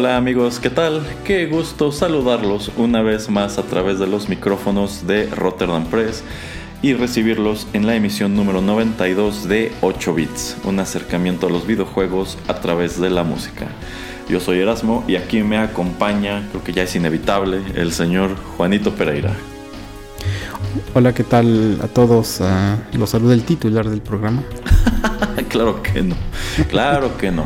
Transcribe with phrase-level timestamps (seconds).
[0.00, 1.06] Hola amigos, ¿qué tal?
[1.24, 6.24] Qué gusto saludarlos una vez más a través de los micrófonos de Rotterdam Press
[6.80, 12.38] y recibirlos en la emisión número 92 de 8 bits, un acercamiento a los videojuegos
[12.48, 13.66] a través de la música.
[14.26, 18.94] Yo soy Erasmo y aquí me acompaña, creo que ya es inevitable, el señor Juanito
[18.94, 19.34] Pereira.
[20.94, 22.40] Hola, ¿qué tal a todos?
[22.40, 24.42] Uh, los saluda el titular del programa.
[25.50, 26.16] claro que no,
[26.70, 27.44] claro que no.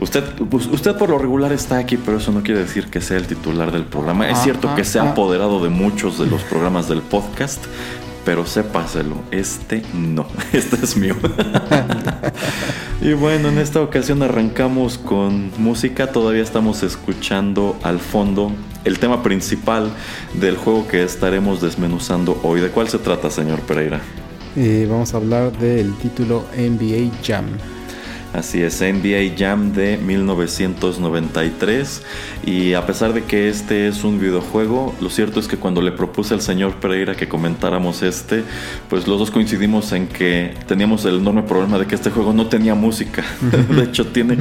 [0.00, 3.18] Usted, pues, usted por lo regular está aquí, pero eso no quiere decir que sea
[3.18, 4.30] el titular del programa.
[4.30, 5.10] Es ah, cierto que se ha ah.
[5.10, 7.62] apoderado de muchos de los programas del podcast,
[8.24, 11.16] pero sépaselo, este no, este es mío.
[13.02, 18.52] y bueno, en esta ocasión arrancamos con música, todavía estamos escuchando al fondo
[18.84, 19.90] el tema principal
[20.32, 22.60] del juego que estaremos desmenuzando hoy.
[22.60, 24.00] ¿De cuál se trata, señor Pereira?
[24.56, 27.44] Eh, vamos a hablar del título NBA Jam.
[28.32, 32.02] Así es, NBA Jam de 1993.
[32.46, 35.90] Y a pesar de que este es un videojuego, lo cierto es que cuando le
[35.90, 38.44] propuse al señor Pereira que comentáramos este,
[38.88, 42.46] pues los dos coincidimos en que teníamos el enorme problema de que este juego no
[42.46, 43.24] tenía música.
[43.68, 44.38] de hecho, tiene,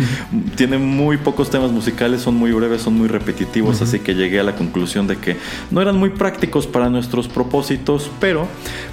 [0.56, 4.44] tiene muy pocos temas musicales, son muy breves, son muy repetitivos, así que llegué a
[4.44, 5.36] la conclusión de que
[5.72, 8.48] no eran muy prácticos para nuestros propósitos, pero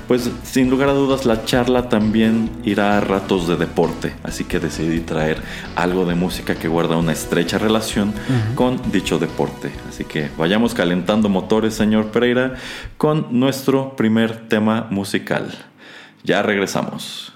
[0.08, 4.60] pues sin lugar a dudas la charla también irá a ratos de deporte, así que
[4.60, 5.42] decidí traer
[5.74, 8.12] algo de música que guarda una estrecha relación
[8.54, 9.72] con dicho deporte.
[9.88, 12.54] Así que vayamos calentando motores, señor Pereira,
[12.96, 15.52] con nuestro primer tema musical.
[16.24, 17.35] Ya regresamos.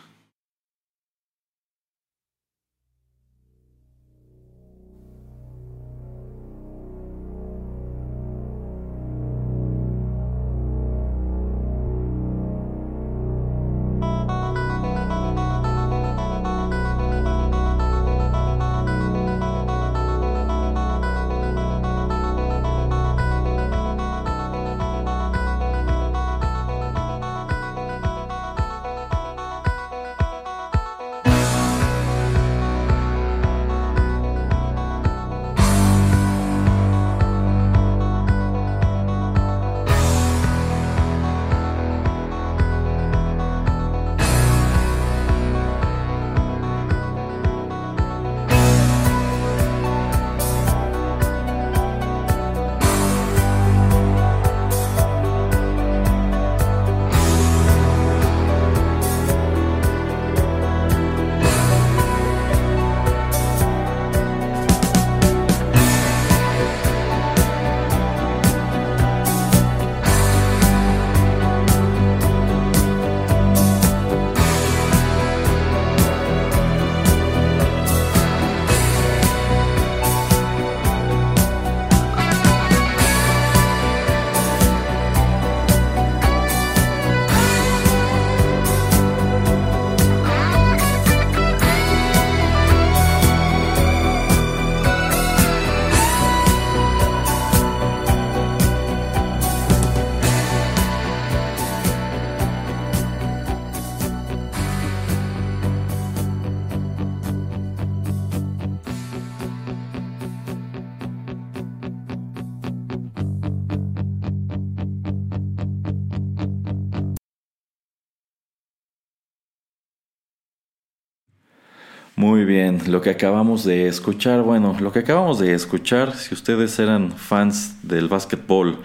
[122.80, 127.12] Bien, lo que acabamos de escuchar, bueno, lo que acabamos de escuchar, si ustedes eran
[127.12, 128.78] fans del básquetbol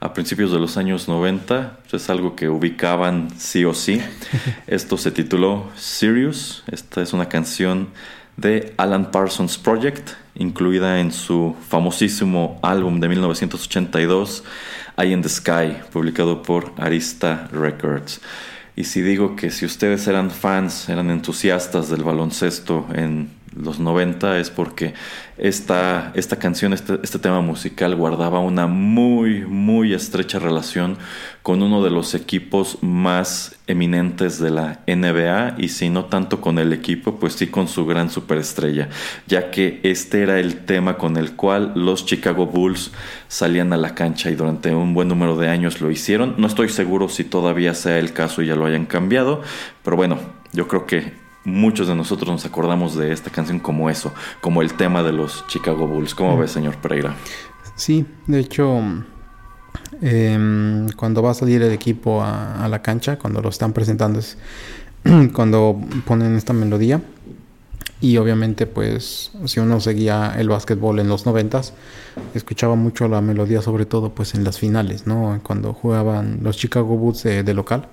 [0.00, 4.00] a principios de los años 90, pues es algo que ubicaban sí o sí.
[4.66, 7.88] Esto se tituló Sirius, esta es una canción
[8.36, 14.44] de Alan Parsons Project, incluida en su famosísimo álbum de 1982,
[14.96, 18.20] Eye in the Sky, publicado por Arista Records.
[18.76, 24.38] Y si digo que si ustedes eran fans, eran entusiastas del baloncesto en los 90
[24.40, 24.94] es porque
[25.38, 30.98] esta, esta canción, este, este, tema musical guardaba una muy, muy estrecha relación
[31.42, 36.58] con uno de los equipos más eminentes de la NBA y si no tanto con
[36.58, 38.88] el equipo, pues sí con su gran superestrella,
[39.26, 42.92] ya que este era el tema con el cual los Chicago Bulls
[43.28, 46.34] salían a la cancha y durante un buen número de años lo hicieron.
[46.38, 49.42] No estoy seguro si todavía sea el caso y ya lo hayan cambiado,
[49.82, 50.18] pero bueno,
[50.52, 54.74] yo creo que muchos de nosotros nos acordamos de esta canción como eso, como el
[54.74, 56.14] tema de los Chicago Bulls.
[56.14, 57.14] ¿Cómo ves, señor Pereira?
[57.76, 58.80] Sí, de hecho,
[60.00, 64.38] em, cuando va a salir el equipo a, la cancha, cuando lo están presentando, es
[65.34, 67.02] cuando ponen esta melodía.
[68.00, 71.72] Y obviamente, pues, si uno seguía el básquetbol en los noventas,
[72.34, 75.40] escuchaba mucho la melodía, sobre todo, pues, en las finales, ¿no?
[75.42, 77.88] Cuando jugaban los Chicago Bulls de local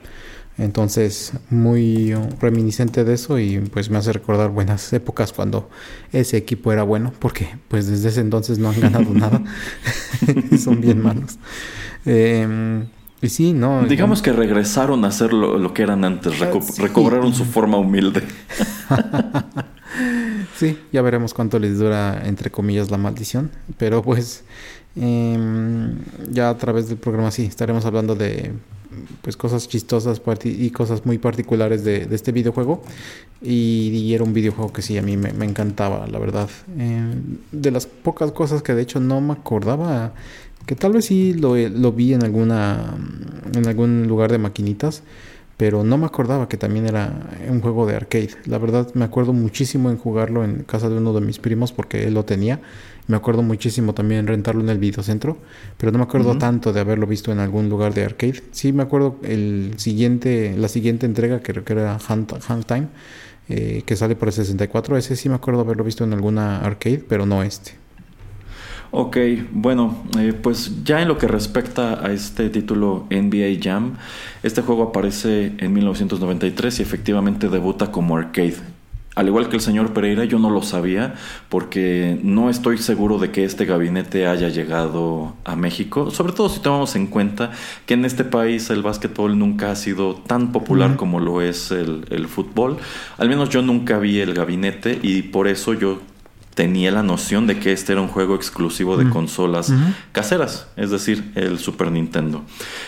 [0.61, 5.67] entonces, muy reminiscente de eso y pues me hace recordar buenas épocas cuando
[6.11, 9.41] ese equipo era bueno, porque pues desde ese entonces no han ganado nada.
[10.63, 11.39] Son bien malos.
[12.05, 12.85] Em,
[13.23, 13.85] y sí, no.
[13.85, 18.21] Digamos que regresaron a ser lo, que eran antes, recobraron su forma humilde.
[20.57, 23.49] sí, ya veremos cuánto les dura, entre comillas, la maldición.
[23.79, 24.43] Pero pues,
[24.95, 25.97] em,
[26.29, 28.51] ya a través del programa sí, estaremos hablando de
[29.21, 32.81] pues cosas chistosas y cosas muy particulares de, este videojuego
[33.41, 37.13] y, era un videojuego que sí a mí me, encantaba la verdad eh,
[37.51, 40.13] de las pocas cosas que de hecho no me acordaba
[40.65, 42.97] que tal vez sí lo, lo vi en alguna
[43.53, 45.03] en algún lugar de maquinitas
[45.61, 47.13] pero no me acordaba que también era
[47.47, 48.31] un juego de arcade.
[48.45, 52.05] La verdad me acuerdo muchísimo en jugarlo en casa de uno de mis primos porque
[52.05, 52.59] él lo tenía.
[53.07, 55.37] Me acuerdo muchísimo también en rentarlo en el videocentro,
[55.77, 58.43] pero no me acuerdo tanto de haberlo visto en algún lugar de arcade.
[58.51, 62.33] Sí me acuerdo el siguiente, la siguiente entrega que, que era Hunt,
[62.65, 62.87] Time,
[63.49, 64.97] eh, que sale por el 64.
[64.97, 67.81] Ese sí me acuerdo haberlo visto en alguna arcade, pero no este.
[68.93, 69.17] Ok,
[69.51, 73.93] bueno, eh, pues ya en lo que respecta a este título NBA Jam,
[74.43, 78.57] este juego aparece en 1993 y efectivamente debuta como arcade.
[79.13, 81.15] Al igual que el señor Pereira, yo no lo sabía
[81.49, 86.61] porque no estoy seguro de que este gabinete haya llegado a México, sobre todo si
[86.61, 87.51] tomamos en cuenta
[87.85, 92.05] que en este país el básquetbol nunca ha sido tan popular como lo es el,
[92.09, 92.77] el fútbol.
[93.17, 95.99] Al menos yo nunca vi el gabinete y por eso yo
[96.53, 99.73] tenía la noción de que este era un juego exclusivo de consolas
[100.11, 102.43] caseras, es decir, el Super Nintendo.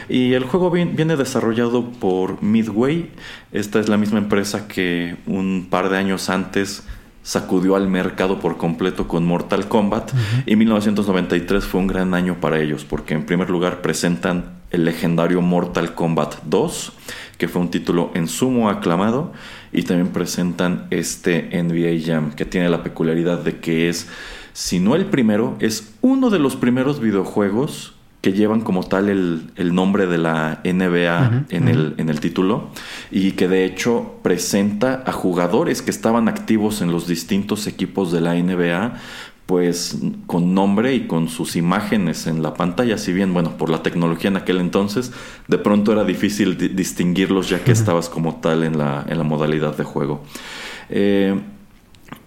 [0.09, 3.11] Y el juego viene desarrollado por Midway,
[3.51, 6.83] esta es la misma empresa que un par de años antes
[7.23, 10.11] sacudió al mercado por completo con Mortal Kombat.
[10.45, 15.41] Y 1993 fue un gran año para ellos porque en primer lugar presentan el legendario
[15.41, 16.93] Mortal Kombat 2
[17.37, 19.33] que fue un título en sumo aclamado
[19.73, 24.07] y también presentan este NBA Jam, que tiene la peculiaridad de que es,
[24.53, 29.75] si no el primero, es uno de los primeros videojuegos que llevan como tal el,
[29.75, 32.69] nombre de la NBA en, el, en el título
[33.11, 38.21] y que de hecho presenta a jugadores que estaban activos en los distintos equipos de
[38.21, 38.93] la NBA
[39.45, 43.83] pues con nombre y con sus imágenes en la pantalla, si bien, bueno, por la
[43.83, 45.11] tecnología en aquel entonces,
[45.47, 49.75] de pronto era difícil distinguirlos ya que estabas como tal en la, en la modalidad
[49.75, 50.23] de juego.
[50.89, 51.39] Eh,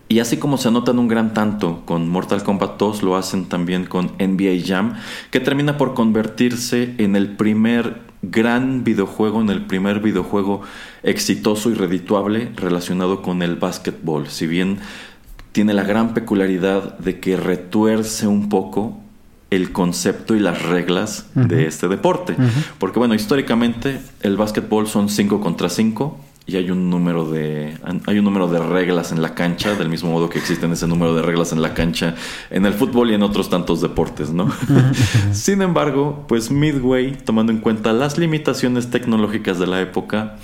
[0.08, 3.86] y así como se anotan un gran tanto con Mortal Kombat 2, lo hacen también
[3.86, 4.94] con NBA Jam,
[5.32, 10.62] que termina por convertirse en el primer gran videojuego, en el primer videojuego
[11.02, 14.28] exitoso y redituable relacionado con el básquetbol.
[14.28, 14.78] Si bien
[15.56, 19.00] tiene la gran peculiaridad de que retuerce un poco
[19.48, 22.36] el concepto y las reglas de este deporte.
[22.78, 28.18] Porque bueno, históricamente el básquetbol son 5 contra 5 y hay un número de hay
[28.18, 31.22] un número de reglas en la cancha, del mismo modo que existen ese número de
[31.22, 32.14] reglas en la cancha
[32.50, 34.52] en el fútbol y en otros tantos deportes, ¿no?
[35.32, 40.36] Sin embargo, pues Midway, tomando en cuenta las limitaciones tecnológicas de la época,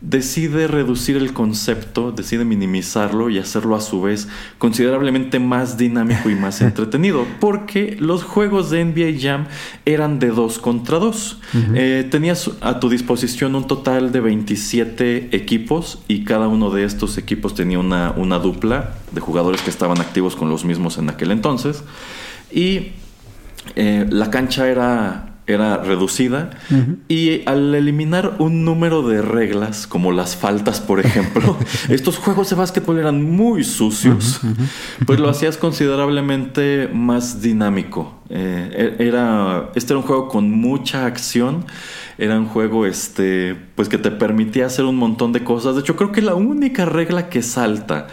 [0.00, 4.28] decide reducir el concepto, decide minimizarlo y hacerlo a su vez
[4.58, 9.46] considerablemente más dinámico y más entretenido, porque los juegos de NBA Jam
[9.84, 11.40] eran de dos contra dos.
[11.74, 17.18] Eh, tenías a tu disposición un total de 27 equipos y cada uno de estos
[17.18, 21.32] equipos tenía una, una dupla de jugadores que estaban activos con los mismos en aquel
[21.32, 21.82] entonces.
[22.52, 22.92] Y
[23.74, 26.50] eh, la cancha era era reducida.
[27.08, 31.56] Y al eliminar un número de reglas como las faltas por ejemplo
[31.88, 34.40] estos juegos de básquetbol eran muy sucios.
[35.06, 38.14] Pues lo hacías considerablemente más dinámico.
[38.30, 41.64] Eh, e-, era este era un juego con mucha acción.
[42.18, 45.76] Era un juego este, pues que te permitía hacer un montón de cosas.
[45.76, 48.08] De hecho, creo que la única regla que salta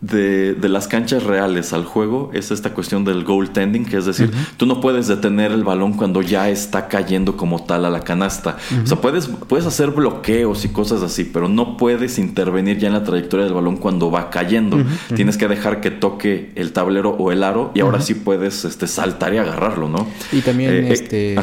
[0.00, 4.30] de, de, las canchas reales al juego es esta cuestión del goaltending, que es decir,
[4.56, 8.56] tú no puedes detener el balón cuando ya está cayendo como tal a la canasta.
[8.82, 12.94] O sea, puedes, puedes hacer bloqueos y cosas así, pero no puedes intervenir ya en
[12.94, 14.78] la trayectoria del balón cuando va cayendo.
[15.14, 18.86] Tienes que dejar que toque el tablero o el aro y ahora sí puedes este,
[18.86, 20.06] saltar y agarrarlo, ¿no?
[20.32, 21.36] Y también eh, eh, este...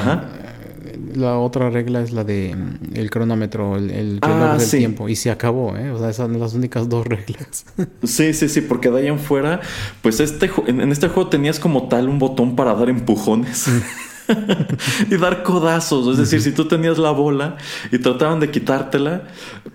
[1.16, 5.10] la otra regla es la de mm, el cronómetro, el, el reloj ah, del tiempo.
[5.10, 5.92] Y se acabó, ¿eh?
[5.92, 7.66] O sea, esas son las únicas dos reglas.
[8.04, 9.62] sí, sí, sí, porque de ahí en fuera,
[10.02, 13.68] pues este en, en este juego tenías como tal un botón para dar empujones.
[15.10, 16.08] y dar codazos.
[16.08, 17.58] Es decir, si tú tenías la bola
[17.92, 19.24] y trataban de quitártela,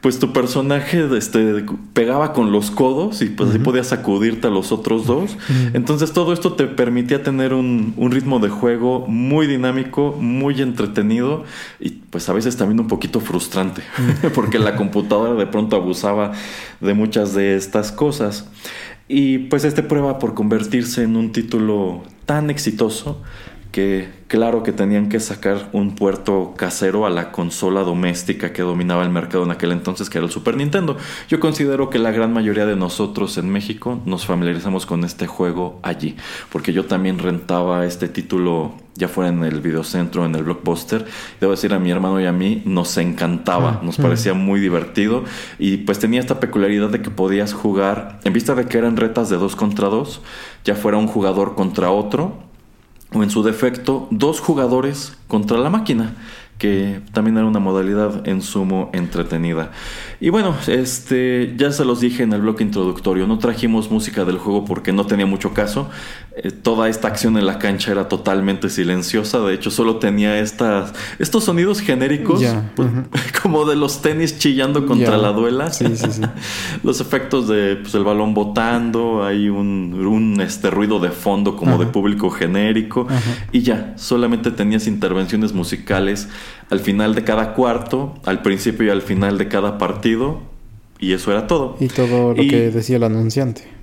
[0.01, 4.73] pues tu personaje este, pegaba con los codos y pues así podías sacudirte a los
[4.73, 5.37] otros dos.
[5.73, 11.45] Entonces todo esto te permitía tener un, un, ritmo de juego muy dinámico, muy entretenido
[11.81, 13.83] y pues a veces también un poquito frustrante,
[14.35, 16.33] porque la computadora de pronto abusaba
[16.81, 18.49] de muchas de estas cosas.
[19.09, 23.23] Y pues este prueba por convertirse en un título tan exitoso
[23.73, 29.03] que claro que tenían que sacar un puerto casero a la consola doméstica que dominaba
[29.03, 30.97] el mercado en aquel entonces, que era el Super Nintendo.
[31.29, 35.81] Yo considero que la gran mayoría de nosotros en México nos familiarizamos con este juego
[35.83, 36.17] allí,
[36.51, 41.07] porque yo también rentaba este título ya fuera en el videocentro, en el blockbuster.
[41.41, 45.25] Debo decir a mi hermano y a mí nos encantaba, nos parecía muy divertido
[45.59, 49.29] y pues tenía esta peculiaridad de que podías jugar, en vista de que eran retas
[49.29, 50.21] de dos contra dos,
[50.65, 52.48] ya fuera un jugador contra otro
[53.13, 56.15] o en su defecto dos jugadores contra la máquina
[56.59, 59.71] que también era una modalidad en sumo entretenida.
[60.21, 64.39] Y bueno, este ya se los dije en el bloque introductorio, no trajimos música del
[64.39, 65.89] juego porque no tenía mucho caso.
[66.37, 70.93] Eh, toda esta acción en la cancha era totalmente silenciosa, de hecho solo tenía estas
[71.19, 72.43] estos sonidos genéricos
[72.75, 72.89] pues,
[73.43, 75.71] como de los tenis chillando contra la duela.
[76.83, 81.79] los efectos de pues, el balón botando, hay un, un este ruido de fondo como
[81.79, 83.07] de público genérico
[83.53, 86.29] y ya, solamente tenías intervenciones musicales
[86.71, 90.41] al final de cada cuarto, al principio y al final de cada partido,
[90.99, 91.77] y eso era todo.
[91.81, 93.79] Y todo lo que decía el anunciante.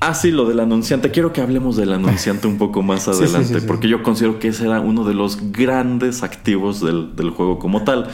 [0.00, 1.10] Ah, sí, lo del anunciante.
[1.10, 4.80] Quiero que hablemos del anunciante un poco más adelante, porque yo considero que ese era
[4.80, 8.08] uno de los grandes activos del, juego como tal.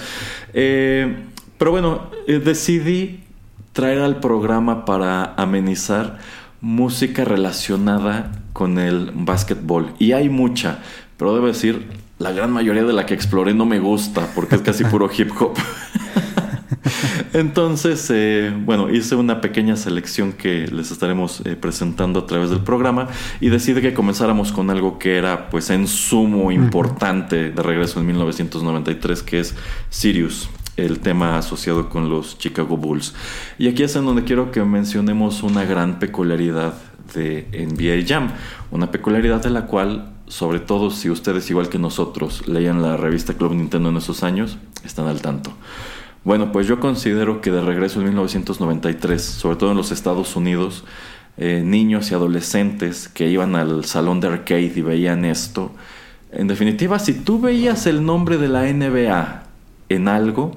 [0.55, 1.17] Eh,
[1.59, 3.21] pero bueno, eh, decidí
[3.73, 6.19] traer al programa para amenizar
[6.61, 9.93] música relacionada con el básquetbol.
[9.99, 10.79] Y hay mucha,
[11.19, 11.87] pero debo decir,
[12.25, 15.31] la gran mayoría de la que exploré no me gusta porque es casi puro hip
[15.38, 15.52] hop.
[17.35, 22.61] Entonces, eh, bueno, hice una pequeña selección que les estaremos eh, presentando a través del
[22.61, 23.09] programa
[23.43, 28.07] y decidí que comenzáramos con algo que era pues en sumo importante de regreso en
[28.07, 29.54] 1993, que es
[29.90, 33.14] Sirius el tema asociado con los Chicago Bulls.
[33.59, 36.73] Y aquí es en donde quiero que mencionemos una gran peculiaridad
[37.14, 38.31] de NBA Jam,
[38.71, 43.35] una peculiaridad de la cual sobre todo si ustedes igual que nosotros leían la revista
[43.35, 45.53] Club Nintendo en esos años, están al tanto.
[46.25, 50.85] Bueno, pues yo considero que de regreso en 1993, sobre todo en los Estados Unidos,
[51.37, 55.71] eh, niños y adolescentes que iban al salón de arcade y veían esto,
[56.33, 59.45] en definitiva, si tú veías el nombre de la NBA
[59.88, 60.57] en algo,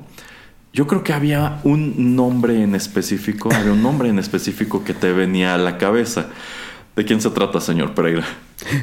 [0.74, 5.14] yo creo que había un nombre en específico, había un nombre en específico que te
[5.14, 6.30] venía a la cabeza.
[6.96, 8.26] ¿De quién se trata, señor Pereira?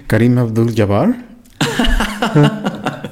[0.07, 1.17] Karim Abdul-Jabbar.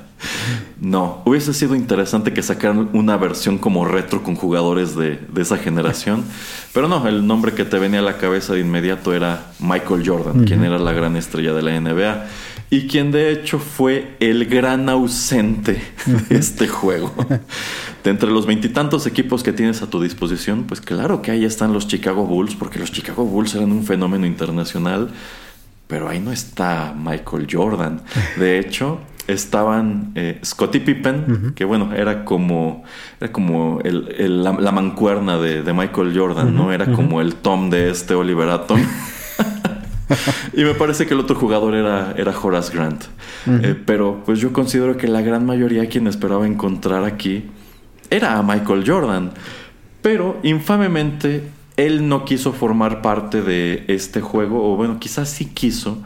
[0.80, 6.24] no, hubiese sido interesante que sacaran una versión como retro con jugadores de, esa generación.
[6.72, 10.44] Pero no, el nombre que te venía a la cabeza de inmediato era Michael Jordan,
[10.44, 12.26] quien era la gran estrella de la NBA
[12.72, 15.78] y quien de hecho fue el gran ausente
[16.30, 17.14] de este juego.
[18.02, 21.72] De entre los veintitantos equipos que tienes a tu disposición, pues claro que ahí están
[21.74, 25.10] los Chicago Bulls, porque los Chicago Bulls eran un fenómeno internacional,
[25.92, 28.00] pero ahí no está Michael Jordan.
[28.38, 32.82] De hecho, estaban eh, Scottie Pippen, que bueno, era como,
[33.20, 36.72] era como el, la, mancuerna de, Michael Jordan, ¿no?
[36.72, 38.80] Era como el Tom de este Oliver Atom.
[40.54, 43.04] y me parece que el otro jugador era, era Horace Grant.
[43.46, 47.50] Eh, pero pues yo considero que la gran mayoría quien esperaba encontrar aquí
[48.08, 49.32] era a Michael Jordan.
[50.00, 51.42] Pero infamemente
[51.86, 55.98] él no quiso formar parte de este juego, o bueno, quizás sí quiso,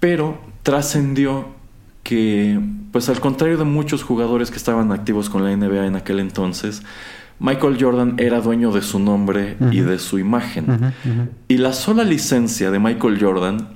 [0.00, 1.48] pero trascendió
[2.02, 2.58] que,
[2.92, 6.82] pues al contrario de muchos jugadores que estaban activos con la NBA en aquel entonces,
[7.40, 10.92] Michael Jordan era dueño de su nombre y de su imagen.
[11.46, 13.68] Y la sola licencia de Michael Jordan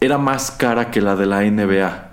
[0.00, 2.12] era más cara que la de la NBA.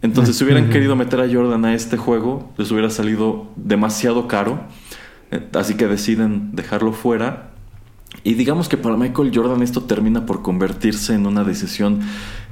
[0.00, 4.60] Entonces, si hubieran querido meter a Jordan a este juego, les hubiera salido demasiado caro.
[5.30, 7.47] Eh, Así que deciden dejarlo fuera.
[8.24, 12.00] Y digamos que para Michael Jordan esto termina por convertirse en una decisión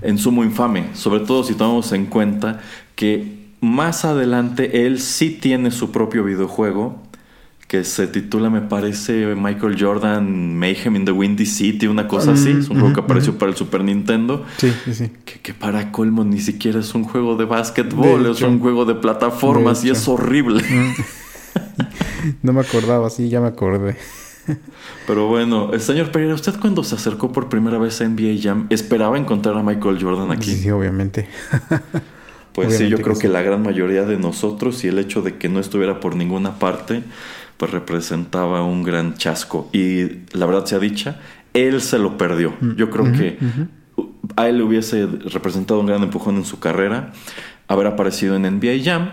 [0.02, 2.60] en sumo infame, sobre todo si tomamos en cuenta
[2.94, 7.06] que más adelante él sí tiene su propio videojuego
[7.68, 12.50] que se titula, me parece, Michael Jordan Mayhem in the Windy City, una cosa así.
[12.50, 14.44] Es un juego que apareció para el Super Nintendo.
[14.58, 15.10] Sí, sí, sí.
[15.24, 18.84] Que, que para colmo ni siquiera es un juego de básquetbol, De es un juego
[18.84, 20.62] de plataformas De y es horrible.
[22.42, 23.96] No me acordaba, sí, ya me acordé.
[25.06, 28.66] Pero bueno, eh, señor Pereira, ¿usted cuando se acercó por primera vez a NBA Jam
[28.70, 30.52] esperaba encontrar a Michael Jordan aquí?
[30.52, 31.28] Sí, sí, obviamente.
[32.56, 35.50] Pues sí, yo creo que la gran mayoría de nosotros y el hecho de que
[35.50, 37.02] no estuviera por ninguna parte,
[37.58, 39.68] pues representaba un gran chasco.
[39.74, 41.20] Y la verdad sea dicha,
[41.52, 42.54] él se lo perdió.
[42.76, 43.38] Yo creo que
[44.36, 47.12] a él le hubiese representado un gran empujón en su carrera
[47.68, 49.12] haber aparecido en NBA Jam.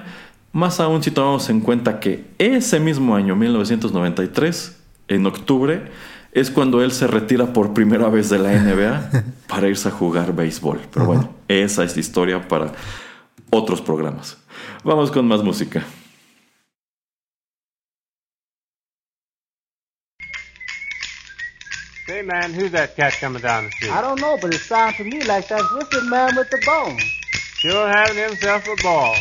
[0.53, 4.82] Más aún si tomamos en cuenta que ese mismo año, 1993,
[5.13, 5.91] en octubre,
[6.31, 10.33] es cuando él se retira por primera vez de la NBA para irse a jugar
[10.33, 10.81] béisbol.
[10.91, 12.71] Pero bueno, esa es historia para
[13.51, 14.37] otros programas.
[14.83, 15.83] Vamos con más música.
[22.07, 23.91] Say, man, who's that cat coming down the street?
[23.91, 26.99] I don't know, but it sounds to me like that's Wicked Man with the bone.
[27.59, 29.15] Sure having himself a ball.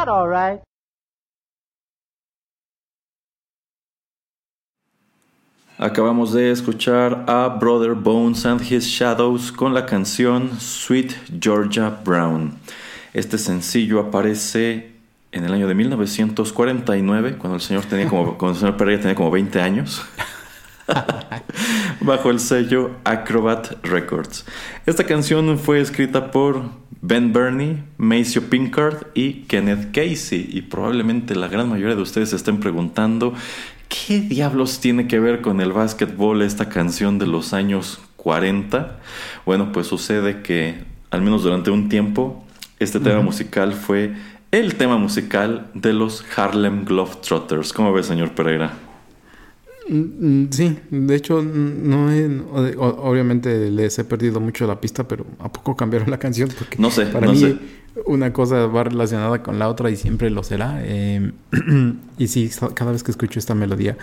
[0.00, 0.60] That cat, all right.
[5.78, 12.58] Acabamos de escuchar a Brother Bones and His Shadows con la canción Sweet Georgia Brown.
[13.14, 14.92] Este sencillo aparece
[15.32, 19.14] en el año de 1949, cuando el señor tenía como, cuando el señor Pereira tenía
[19.14, 20.02] como 20 años.
[22.10, 24.44] bajo el sello Acrobat Records.
[24.84, 26.62] Esta canción fue escrita por
[27.02, 30.48] Ben Burney, Maceo Pinkard y Kenneth Casey.
[30.50, 33.32] Y probablemente la gran mayoría de ustedes se estén preguntando
[33.88, 38.98] ¿qué diablos tiene que ver con el básquetbol esta canción de los años 40?
[39.46, 42.44] Bueno, pues sucede que al menos durante un tiempo
[42.80, 44.14] este tema musical fue
[44.50, 47.72] el tema musical de los Harlem Globetrotters.
[47.72, 48.89] ¿Cómo ve, señor Pereira?
[49.90, 52.40] Mm, mm, Sí, de hecho, mm, no he-
[52.78, 56.48] obviamente les he perdido mucho la pista, pero ¿a poco cambiaron la canción?
[56.56, 57.56] Porque No sé, para no mí sé.
[58.06, 60.78] una cosa va relacionada con la otra y siempre lo será.
[60.82, 61.32] eh,
[62.18, 63.96] y sí, cada vez que escucho esta melodía,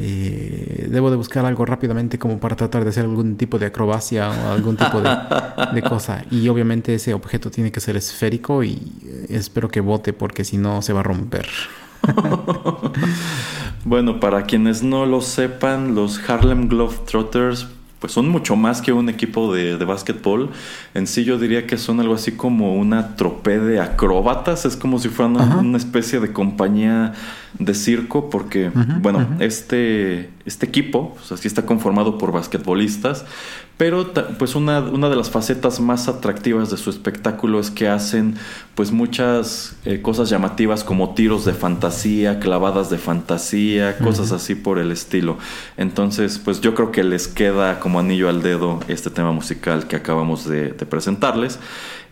[0.00, 4.30] eh, debo de buscar algo rápidamente como para tratar de hacer algún tipo de acrobacia
[4.30, 5.08] o algún tipo de,
[5.74, 6.24] de cosa.
[6.30, 8.72] Y obviamente ese objeto tiene que ser esférico y
[9.04, 11.46] eh, espero que bote porque si no se va a romper.
[13.84, 17.68] Bueno, para quienes no lo sepan, los Harlem Globetrotters
[18.00, 20.50] pues son mucho más que un equipo de, de básquetbol.
[20.94, 24.64] En sí yo diría que son algo así como una tropé de acróbatas.
[24.66, 25.56] Es como si fueran Ajá.
[25.56, 27.14] una especie de compañía
[27.58, 33.24] de circo porque, bueno, este, este equipo está conformado por basquetbolistas.
[33.78, 38.34] Pero pues una, una de las facetas más atractivas de su espectáculo es que hacen
[38.74, 44.80] pues muchas eh, cosas llamativas como tiros de fantasía, clavadas de fantasía, cosas así por
[44.80, 45.38] el estilo.
[45.76, 49.94] Entonces pues yo creo que les queda como anillo al dedo este tema musical que
[49.94, 51.60] acabamos de, de presentarles.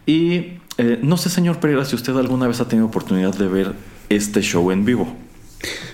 [0.07, 3.73] Y eh, no sé señor Pereira si usted alguna vez ha tenido oportunidad de ver
[4.09, 5.17] este show en vivo.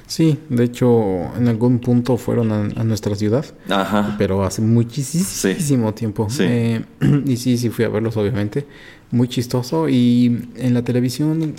[0.07, 4.16] Sí, de hecho, en algún punto fueron a, a nuestra ciudad, Ajá.
[4.18, 6.29] pero hace muchísimo tiempo.
[6.29, 6.42] Sí.
[6.46, 6.85] Eh,
[7.27, 8.66] y sí, sí fui a verlos, obviamente.
[9.11, 9.88] Muy chistoso.
[9.88, 11.55] Y en la televisión,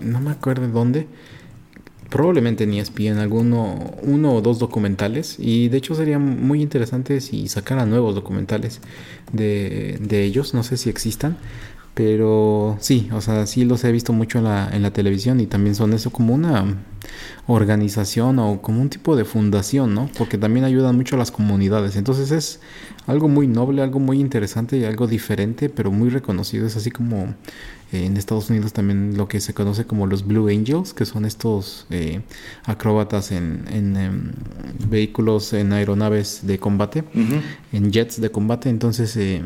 [0.00, 1.06] no me acuerdo dónde,
[2.08, 5.36] probablemente ni ESPN, alguno, uno o dos documentales.
[5.38, 8.80] Y de hecho sería muy interesante si sacaran nuevos documentales
[9.32, 10.54] de, de ellos.
[10.54, 11.36] No sé si existan.
[11.94, 15.46] Pero sí, o sea, sí los he visto mucho en la, en la televisión y
[15.46, 16.74] también son eso como una
[17.46, 20.08] organización o como un tipo de fundación, ¿no?
[20.16, 21.96] Porque también ayudan mucho a las comunidades.
[21.96, 22.60] Entonces es
[23.06, 26.66] algo muy noble, algo muy interesante y algo diferente, pero muy reconocido.
[26.66, 27.34] Es así como
[27.92, 31.24] eh, en Estados Unidos también lo que se conoce como los Blue Angels, que son
[31.24, 32.22] estos eh,
[32.64, 34.32] acróbatas en, en, em,
[34.88, 37.04] vehículos, en aeronaves de combate,
[37.72, 38.68] en jets de combate.
[38.68, 39.16] Entonces...
[39.16, 39.42] eh,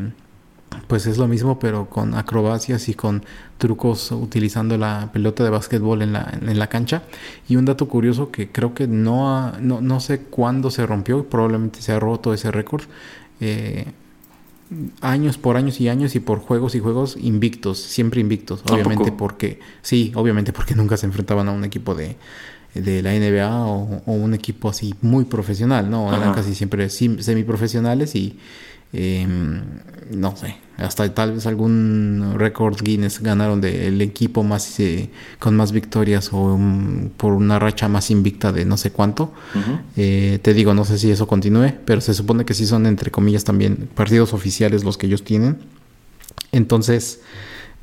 [0.87, 3.23] pues es lo mismo, pero con acrobacias y con
[3.57, 7.03] trucos utilizando la pelota de básquetbol en la, en la cancha.
[7.49, 11.25] Y un dato curioso que creo que no, ha- no, no sé cuándo se rompió,
[11.27, 12.83] probablemente se ha roto ese récord.
[13.39, 13.85] eh,
[15.01, 19.11] años por años y años y por juegos y juegos invictos, siempre invictos, ¿A obviamente
[19.17, 22.17] porque, sí, obviamente porque nunca se enfrentaban a un equipo de,
[22.73, 26.13] de la NBA o, o un equipo así muy profesional, ¿no?
[26.13, 28.37] Eran casi siempre semiprofesionales y
[28.93, 29.27] eh,
[30.11, 35.71] no sé, hasta tal vez algún récord Guinness ganaron del equipo más eh, con más
[35.71, 39.33] victorias o um, por una racha más invicta de no sé cuánto.
[39.95, 43.11] Eh, te digo, no sé si eso continúe, pero se supone que sí son entre
[43.11, 45.57] comillas también partidos oficiales los que ellos tienen.
[46.51, 47.21] Entonces,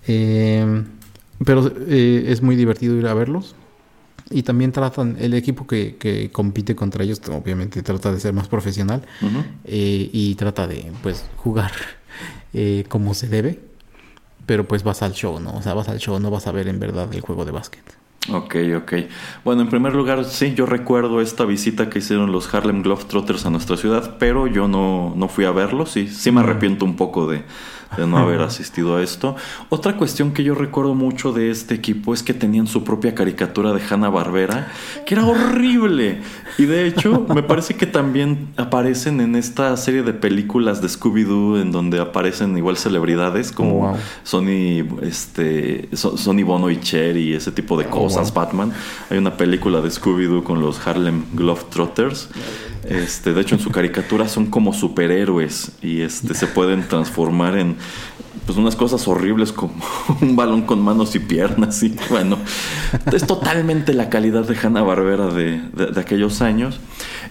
[0.07, 0.85] eh,
[1.45, 3.55] pero eh, es muy divertido ir a verlos.
[4.31, 8.49] Y también tratan, el equipo que, que compite contra ellos, obviamente trata de ser más
[8.49, 9.03] profesional
[9.65, 11.73] eh, y trata de, pues, jugar
[12.55, 13.61] eh, como se debe.
[14.47, 15.55] Pero pues vas al show, ¿no?
[15.55, 17.83] O sea, vas al show, no vas a ver en verdad el juego de básquet.
[18.31, 18.93] Ok, ok.
[19.45, 23.51] Bueno, en primer lugar, sí, yo recuerdo esta visita que hicieron los Harlem Globetrotters a
[23.51, 25.91] nuestra ciudad, pero yo no, no fui a verlos.
[25.91, 27.45] Sí, sí me arrepiento un poco de,
[27.97, 29.37] de no haber asistido a esto.
[29.69, 33.73] Otra cuestión que yo recuerdo mucho de este equipo es que tenían su propia caricatura
[33.73, 34.69] de Hanna Barbera,
[35.07, 36.21] que era horrible.
[36.59, 41.61] Y de hecho, me parece que también aparecen en esta serie de películas de Scooby-Doo,
[41.61, 43.97] en donde aparecen igual celebridades como Wow.
[44.23, 48.45] Sony, este, Sony Bono y Cher y ese tipo de Oh, cosas, wow.
[48.45, 48.73] Batman.
[49.11, 52.29] Hay una película de Scooby-Doo con los Harlem Globetrotters.
[52.89, 57.77] Este, de hecho, en su caricatura son como superhéroes y este, se pueden transformar en
[58.47, 59.73] pues unas cosas horribles como
[60.21, 62.37] un balón con manos y piernas y bueno
[63.11, 66.79] es totalmente la calidad de Hanna Barbera de, de- de aquellos años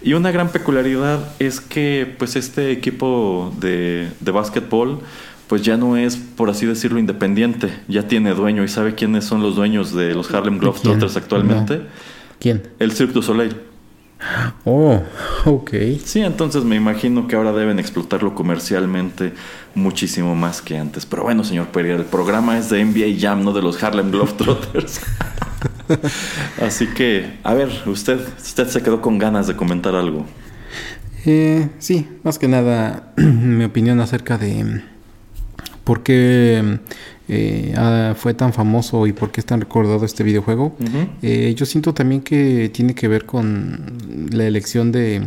[0.02, 5.02] y una gran peculiaridad es que pues este equipo de, de básquetbol
[5.46, 9.44] pues ya no es por así decirlo independiente ya tiene dueño y sabe quiénes son
[9.44, 11.82] los dueños de los Harlem Globetrotters actualmente.
[12.39, 12.63] ¿Quién?
[12.80, 13.56] el Cirque du Soleil
[14.66, 15.02] Oh,
[15.46, 15.72] ok.
[16.04, 19.34] Sí, entonces me imagino que ahora deben explotarlo comercialmente
[19.76, 21.06] muchísimo más que antes.
[21.06, 25.02] Pero bueno, señor Pereira, el programa es de NBA Jam, no de los Harlem Globetrotters.
[26.62, 30.26] Así que, a ver, usted, usted se quedó con ganas de comentar algo.
[31.26, 34.82] Eh, sí, más que nada mi opinión acerca de mm,
[35.84, 36.80] por qué
[37.30, 40.76] eh, ah, fue tan famoso y por qué es tan recordado este videojuego.
[41.22, 45.22] Eh, yo siento también que tiene que ver con la elección de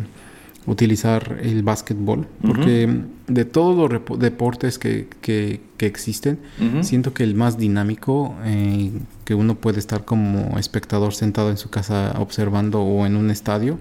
[0.66, 2.88] utilizar el básquetbol, porque
[3.28, 6.38] de todos los deportes que, que- que existen,
[6.82, 8.90] siento que el más dinámico, eh,
[9.24, 13.78] que uno puede estar como espectador sentado en su casa observando o en un estadio,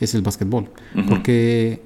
[0.00, 0.68] es el básquetbol,
[1.08, 1.82] porque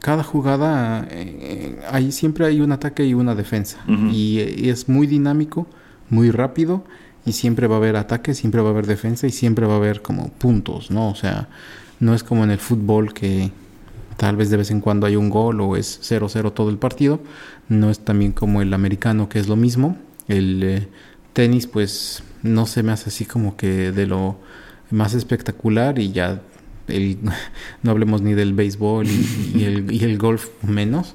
[0.00, 4.88] cada jugada, eh, ahí siempre hay un ataque y una defensa, y, eh, y es
[4.88, 5.66] muy dinámico,
[6.10, 6.84] muy rápido,
[7.24, 9.76] y siempre va a haber ataque, siempre va a haber defensa y siempre va a
[9.76, 11.10] haber como puntos, ¿no?
[11.10, 11.48] O sea,
[12.00, 13.50] no es como en el fútbol que
[14.16, 17.20] tal vez de vez en cuando hay un gol o es 0-0 todo el partido.
[17.68, 19.96] No es también como el americano que es lo mismo.
[20.26, 20.88] El eh,
[21.32, 24.36] tenis pues no se me hace así como que de lo
[24.90, 26.40] más espectacular y ya
[27.82, 31.14] no hablemos ni del béisbol y, el, golf menos.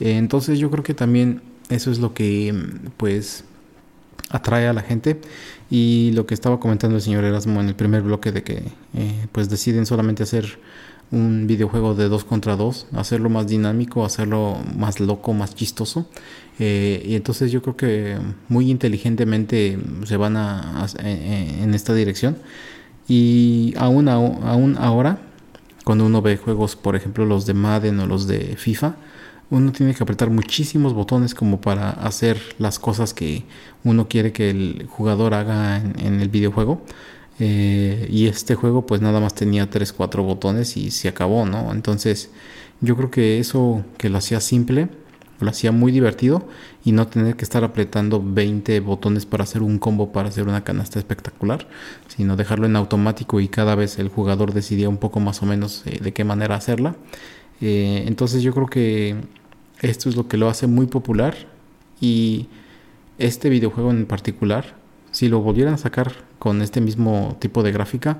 [0.00, 2.54] Entonces yo creo que también eso es lo que
[2.96, 3.44] pues
[4.30, 5.20] atrae a la gente
[5.70, 8.62] y lo que estaba comentando el señor Erasmo en el primer bloque de que
[8.94, 10.58] eh, pues deciden solamente hacer
[11.10, 16.06] un videojuego de dos contra dos, hacerlo más dinámico, hacerlo más loco, más chistoso.
[16.58, 18.18] Eh, y entonces yo creo que
[18.48, 22.36] muy inteligentemente se van a, en esta dirección.
[23.08, 25.18] Y aún, aún ahora,
[25.84, 28.96] cuando uno ve juegos, por ejemplo, los de Madden o los de FIFA,
[29.50, 33.44] uno tiene que apretar muchísimos botones como para hacer las cosas que
[33.82, 36.82] uno quiere que el jugador haga en, en el videojuego.
[37.40, 41.72] Eh, y este juego pues nada más tenía 3, 4 botones y se acabó, ¿no?
[41.72, 42.30] Entonces
[42.80, 44.88] yo creo que eso que lo hacía simple,
[45.40, 46.48] lo hacía muy divertido
[46.84, 50.64] y no tener que estar apretando 20 botones para hacer un combo, para hacer una
[50.64, 51.68] canasta espectacular,
[52.08, 55.82] sino dejarlo en automático y cada vez el jugador decidía un poco más o menos
[55.86, 56.96] eh, de qué manera hacerla.
[57.60, 59.16] Eh, entonces yo creo que
[59.80, 61.36] esto es lo que lo hace muy popular
[62.00, 62.48] y
[63.18, 64.76] este videojuego en particular,
[65.10, 68.18] si lo volvieran a sacar con este mismo tipo de gráfica,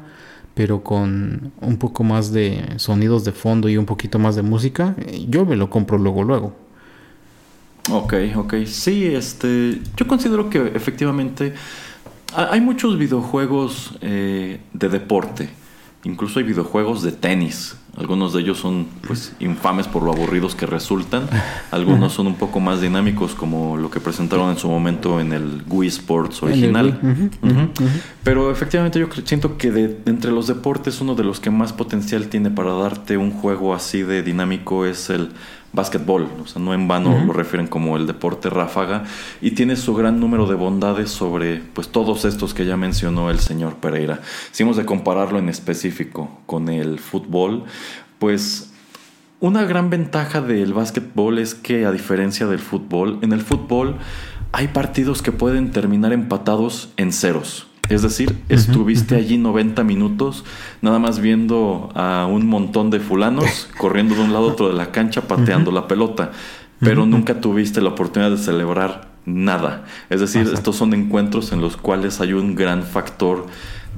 [0.55, 4.97] pero con un poco más de sonidos de fondo y un poquito más de música,
[4.99, 6.68] eh, yo me lo compro luego, luego.
[7.91, 8.55] Ok, ok.
[8.67, 9.81] Sí, este.
[9.97, 11.55] Yo considero que efectivamente
[12.35, 15.49] ha- hay muchos videojuegos eh, de deporte.
[16.05, 17.77] Incluso hay videojuegos de tenis.
[17.97, 21.29] Algunos de ellos son pues infames por lo aburridos que resultan.
[21.73, 25.63] Algunos son un poco más dinámicos como lo que presentaron en su momento en el
[25.69, 27.01] Wii Sports original.
[28.23, 32.29] Pero efectivamente yo siento que de entre los deportes uno de los que más potencial
[32.29, 35.31] tiene para darte un juego así de dinámico es el
[35.73, 36.29] básquetbol.
[36.43, 39.05] O sea, no en vano lo refieren como el deporte ráfaga
[39.41, 43.39] y tiene su gran número de bondades sobre pues todos estos que ya mencionó el
[43.39, 44.21] señor Pereira.
[44.51, 47.65] Si hemos de compararlo en específico con el fútbol,
[48.19, 48.73] pues
[49.41, 53.97] una gran ventaja del básquetbol es que a diferencia del fútbol, en el fútbol
[54.51, 57.68] hay partidos que pueden terminar empatados en ceros.
[57.89, 60.45] Es decir, estuviste allí 90 minutos
[60.83, 64.75] nada más viendo a un montón de fulanos corriendo de un lado a otro de
[64.75, 66.33] la cancha pateando la pelota,
[66.81, 69.85] pero nunca tuviste la oportunidad de celebrar nada.
[70.11, 70.59] Es decir, Exacto.
[70.59, 73.47] estos son encuentros en los cuales hay un gran factor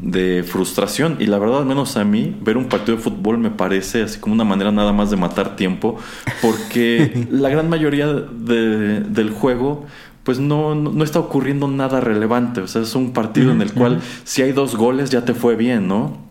[0.00, 1.16] de frustración.
[1.20, 4.18] Y la verdad al menos a mí ver un partido de fútbol me parece así
[4.18, 5.98] como una manera nada más de matar tiempo
[6.40, 9.85] porque la gran mayoría de- del juego
[10.24, 12.61] pues no, no, no está ocurriendo nada relevante.
[12.61, 15.56] O sea es un partido en el cual si hay dos goles ya te fue
[15.56, 16.30] bien ¿no?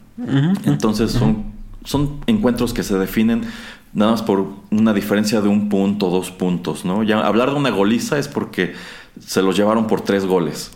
[0.65, 1.45] entonces son,
[1.85, 3.43] son encuentros que se definen
[3.93, 7.03] nada más por una diferencia de un punto dos puntos ¿no?
[7.03, 8.73] ya hablar de una goliza es porque
[9.19, 10.71] se los llevaron por tres goles.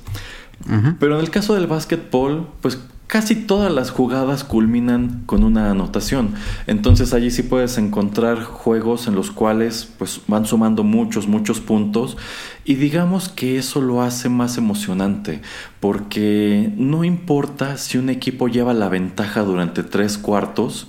[1.00, 2.80] Pero en el caso del básquetbol, pues
[3.14, 6.34] casi todas las jugadas culminan con una anotación.
[6.66, 12.18] Entonces allí sí puedes encontrar juegos en los cuales pues van sumando muchos, muchos puntos
[12.66, 15.44] y digamos que eso lo hace más emocionante
[15.80, 20.88] porque no importa si un equipo lleva la ventaja durante tres cuartos,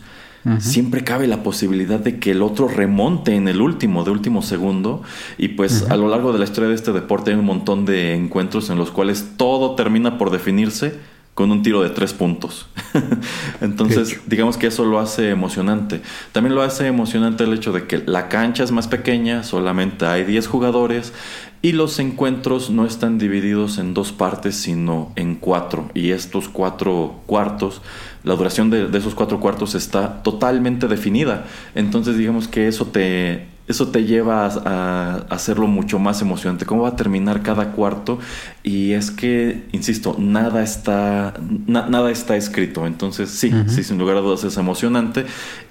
[0.61, 5.03] siempre cabe la posibilidad de que el otro remonte en el último, de último segundo.
[5.37, 8.15] Y pues a lo largo de la historia de este deporte hay un montón de
[8.15, 12.67] encuentros en los cuales todo termina por definirse con un tiro de tres puntos.
[13.61, 16.01] Entonces, digamos que eso lo hace emocionante.
[16.33, 20.25] También lo hace emocionante el hecho de que la cancha es más pequeña, solamente hay
[20.25, 21.13] 10 jugadores
[21.61, 25.91] y los encuentros no están divididos en dos partes, sino en cuatro.
[25.95, 27.83] Y estos cuatro cuartos,
[28.23, 31.47] la duración de, de esos cuatro cuartos está totalmente definida.
[31.75, 36.67] Entonces, digamos que eso te, eso te lleva a, a hacerlo mucho más emocionante.
[36.67, 38.19] ¿Cómo va a terminar cada cuarto?
[38.63, 41.35] Y es que, insisto, nada está,
[41.67, 42.87] na- nada está escrito.
[42.87, 45.25] Entonces, sí, sí, sin lugar a dudas es emocionante.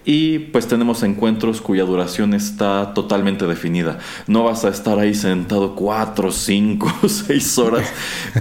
[0.05, 3.99] Y pues tenemos encuentros cuya duración está totalmente definida.
[4.27, 7.89] No vas a estar ahí sentado cuatro, cinco, seis horas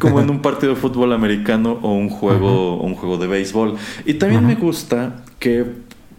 [0.01, 3.77] como en un partido de fútbol americano o un juego, o un juego de béisbol.
[4.07, 5.65] Y también me gusta que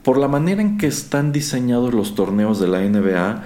[0.04, 3.44] por la manera en que están diseñados los torneos de la NBA,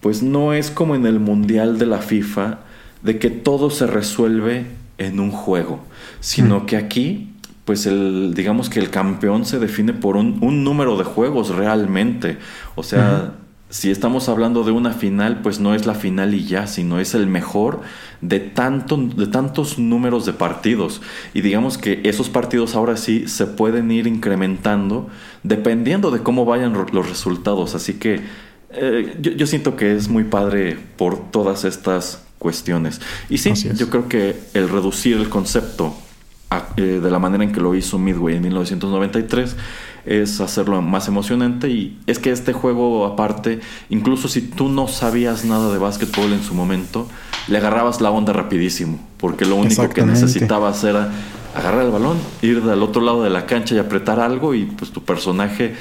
[0.00, 2.60] pues no es como en el Mundial de la FIFA,
[3.02, 4.66] de que todo se resuelve
[4.98, 5.80] en un juego,
[6.20, 7.32] sino que aquí,
[7.64, 12.38] pues el, digamos que el campeón se define por un, un número de juegos realmente.
[12.74, 13.34] O sea,
[13.70, 17.14] si estamos hablando de una final, pues no es la final y ya, sino es
[17.14, 17.82] el mejor
[18.20, 21.02] de, tanto, de tantos números de partidos.
[21.34, 25.08] Y digamos que esos partidos ahora sí se pueden ir incrementando
[25.42, 27.74] dependiendo de cómo vayan los resultados.
[27.74, 28.20] Así que
[28.70, 33.00] eh, yo, yo, siento que es muy padre por todas estas cuestiones.
[33.28, 35.94] Y sí, yo creo que el reducir el concepto
[36.76, 39.56] eh, de la manera en que lo hizo Midway en 1993
[40.08, 45.44] es hacerlo más emocionante y es que este juego aparte, incluso si tú no sabías
[45.44, 47.06] nada de básquetbol en su momento,
[47.46, 51.10] le agarrabas la onda rapidísimo, porque lo único que necesitabas era
[51.54, 54.90] agarrar el balón, ir del otro lado de la cancha y apretar algo y pues
[54.92, 55.74] tu personaje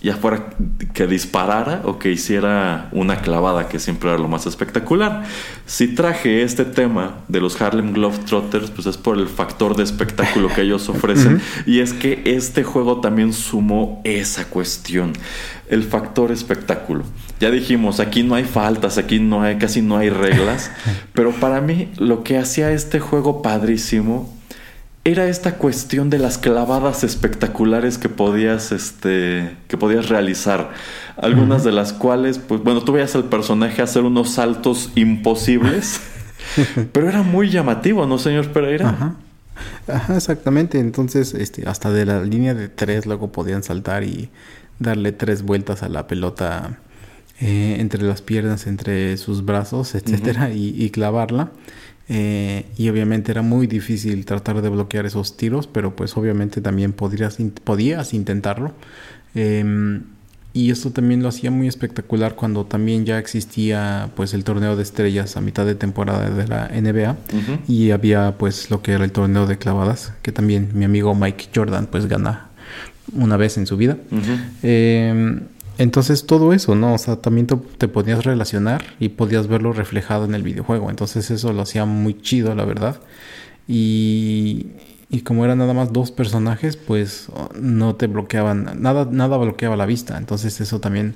[0.00, 0.50] ya fuera
[0.94, 5.24] que disparara o que hiciera una clavada, que siempre era lo más espectacular.
[5.66, 10.48] Si traje este tema de los Harlem Globetrotters, pues es por el factor de espectáculo
[10.54, 11.40] que ellos ofrecen.
[11.66, 15.12] y es que este juego también sumó esa cuestión,
[15.68, 17.04] el factor espectáculo.
[17.40, 20.70] Ya dijimos, aquí no hay faltas, aquí no hay, casi no hay reglas,
[21.12, 24.37] pero para mí lo que hacía este juego padrísimo
[25.04, 30.70] era esta cuestión de las clavadas espectaculares que podías, este, que podías realizar.
[31.16, 36.00] Algunas de las cuales, pues bueno, tú veías al personaje hacer unos saltos imposibles,
[36.92, 38.90] pero era muy llamativo, ¿no, señor Pereira?
[38.90, 39.16] Ajá.
[39.88, 40.78] Ajá, exactamente.
[40.78, 44.30] Entonces, este, hasta de la línea de tres luego podían saltar y
[44.78, 46.78] darle tres vueltas a la pelota
[47.40, 51.50] eh, entre las piernas, entre sus brazos, etcétera, y, y clavarla.
[52.08, 56.92] Eh, y obviamente era muy difícil tratar de bloquear esos tiros, pero pues obviamente también
[56.92, 58.72] podrías, podías intentarlo.
[59.34, 60.02] Em,
[60.54, 64.82] y esto también lo hacía muy espectacular cuando también ya existía pues el torneo de
[64.82, 67.16] estrellas a mitad de temporada de la NBA
[67.68, 71.50] y había pues lo que era el torneo de clavadas que también mi amigo Mike
[71.54, 72.48] Jordan pues gana
[73.12, 73.98] una vez en su vida.
[75.78, 76.94] Entonces todo eso, ¿no?
[76.94, 80.90] O sea, también te, podías relacionar y podías verlo reflejado en el videojuego.
[80.90, 83.00] Entonces eso lo hacía muy chido, la verdad.
[83.68, 84.66] Y,
[85.24, 87.28] como eran nada más dos personajes, pues
[87.60, 90.18] no te bloqueaban, nada, nada bloqueaba la vista.
[90.18, 91.14] Entonces eso también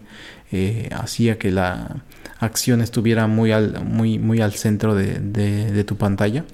[0.53, 2.03] eh, hacía que la
[2.39, 6.45] acción estuviera muy al, muy, muy al centro de tu pantalla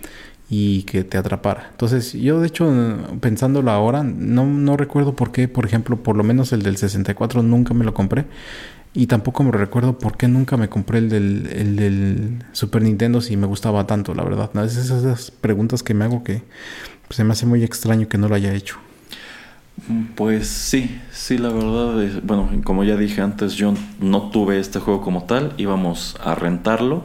[0.51, 1.69] y que te atrapara.
[1.71, 2.67] Entonces, yo de hecho,
[3.21, 7.43] pensándolo ahora, no, no recuerdo por qué, por ejemplo, por lo menos el del 64
[7.43, 8.25] nunca me lo compré.
[8.95, 13.21] Y tampoco me recuerdo por qué nunca me compré el del, el del Super Nintendo
[13.21, 14.51] si me gustaba tanto, la verdad.
[14.55, 14.65] ¿no?
[14.65, 16.43] Es esas preguntas que me hago que
[17.07, 18.77] pues, se me hace muy extraño que no lo haya hecho.
[20.17, 24.81] Pues sí, sí, la verdad, es, bueno, como ya dije antes, yo no tuve este
[24.81, 27.05] juego como tal, íbamos a rentarlo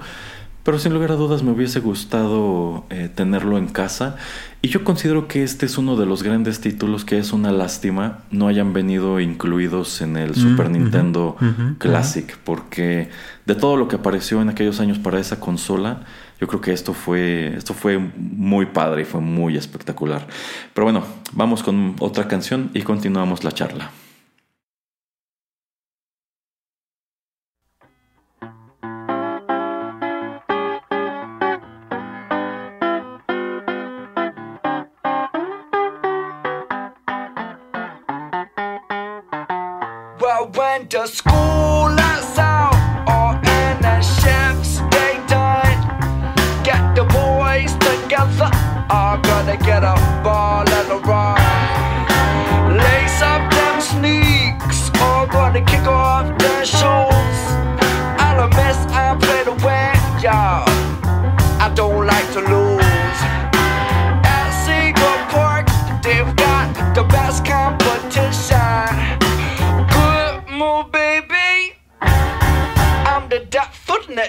[0.64, 4.16] pero sin lugar a dudas me hubiese gustado eh, tenerlo en casa.
[4.62, 8.20] Y yo considero que este es uno de los grandes títulos que es una lástima
[8.32, 11.36] no hayan venido incluidos en el Super Nintendo
[11.80, 12.38] Classic.
[12.46, 13.10] Porque
[13.46, 16.06] de todo lo que apareció en aquellos años para esa consola,
[16.40, 20.28] yo creo que esto fue, esto fue muy padre y fue muy espectacular.
[20.74, 23.92] Pero bueno, vamos con otra canción y continuamos la charla.
[40.90, 41.53] To school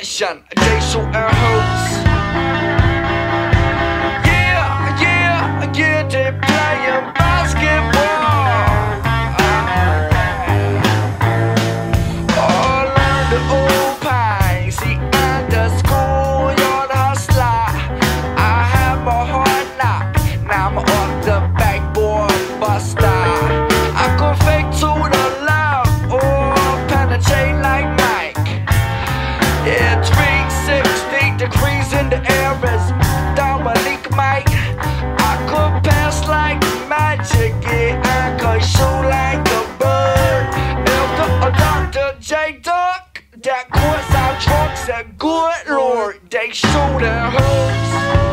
[0.05, 1.94] Nation, Jason Earhart.
[44.85, 48.24] Said, Good Lord, they show their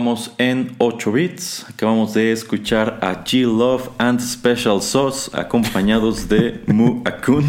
[0.00, 1.66] Continuamos en 8 bits.
[1.68, 7.44] Acabamos de escuchar a G Love and Special Sauce acompañados de Mu Akun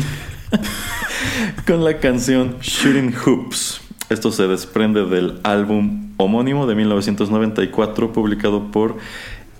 [1.66, 3.80] con la canción Shooting Hoops.
[4.10, 8.98] Esto se desprende del álbum homónimo de 1994 publicado por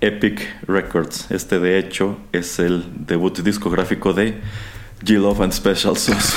[0.02, 1.30] Epic Records.
[1.30, 4.38] Este de hecho es el debut discográfico de
[5.02, 6.34] G Love and Special Sauce.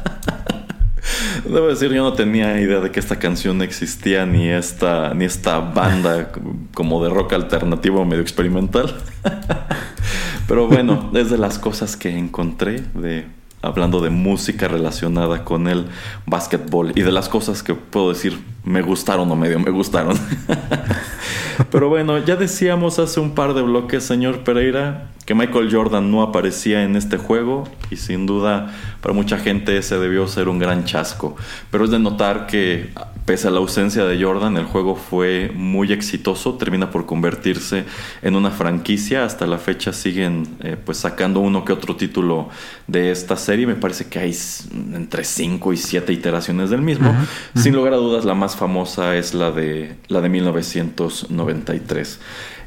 [1.48, 5.60] Debo decir, yo no tenía idea de que esta canción existía, ni esta, ni esta
[5.60, 6.32] banda
[6.74, 8.94] como de rock alternativo medio experimental.
[10.48, 13.26] Pero bueno, es de las cosas que encontré de
[13.62, 15.86] hablando de música relacionada con el
[16.24, 20.16] básquetbol y de las cosas que puedo decir me gustaron o medio me gustaron.
[21.70, 26.22] Pero bueno, ya decíamos hace un par de bloques, señor Pereira, que Michael Jordan no
[26.22, 28.74] aparecía en este juego y sin duda
[29.06, 31.36] para mucha gente ese debió ser un gran chasco.
[31.70, 32.90] Pero es de notar que
[33.24, 37.84] pese a la ausencia de Jordan, el juego fue muy exitoso, termina por convertirse
[38.22, 39.24] en una franquicia.
[39.24, 42.48] Hasta la fecha siguen eh, pues sacando uno que otro título
[42.88, 43.64] de esta serie.
[43.68, 44.36] Me parece que hay
[44.92, 47.14] entre 5 y 7 iteraciones del mismo.
[47.54, 52.18] Sin lugar a dudas, la más famosa es la de, la de 1993.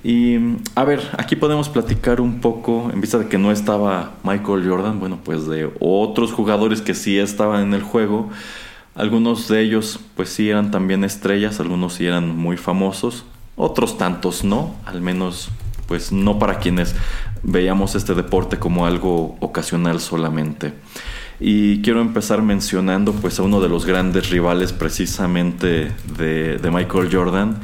[0.03, 0.37] Y
[0.75, 4.99] a ver, aquí podemos platicar un poco, en vista de que no estaba Michael Jordan,
[4.99, 8.29] bueno, pues de otros jugadores que sí estaban en el juego.
[8.95, 13.25] Algunos de ellos pues sí eran también estrellas, algunos sí eran muy famosos,
[13.55, 15.49] otros tantos no, al menos
[15.87, 16.95] pues no para quienes
[17.43, 20.73] veíamos este deporte como algo ocasional solamente.
[21.41, 27.09] Y quiero empezar mencionando pues a uno de los grandes rivales precisamente de, de Michael
[27.11, 27.59] Jordan,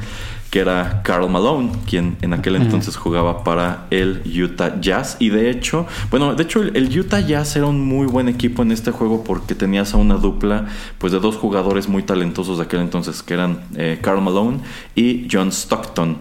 [0.50, 5.16] que era Carl Malone, quien en aquel entonces jugaba para el Utah Jazz.
[5.18, 8.72] Y de hecho, bueno, de hecho el, Utah Jazz era un muy buen equipo en
[8.72, 10.66] este juego porque tenías a una dupla
[10.98, 14.58] pues de dos jugadores muy talentosos de aquel entonces, que eran eh, Carl Malone
[14.94, 16.18] y John Stockton.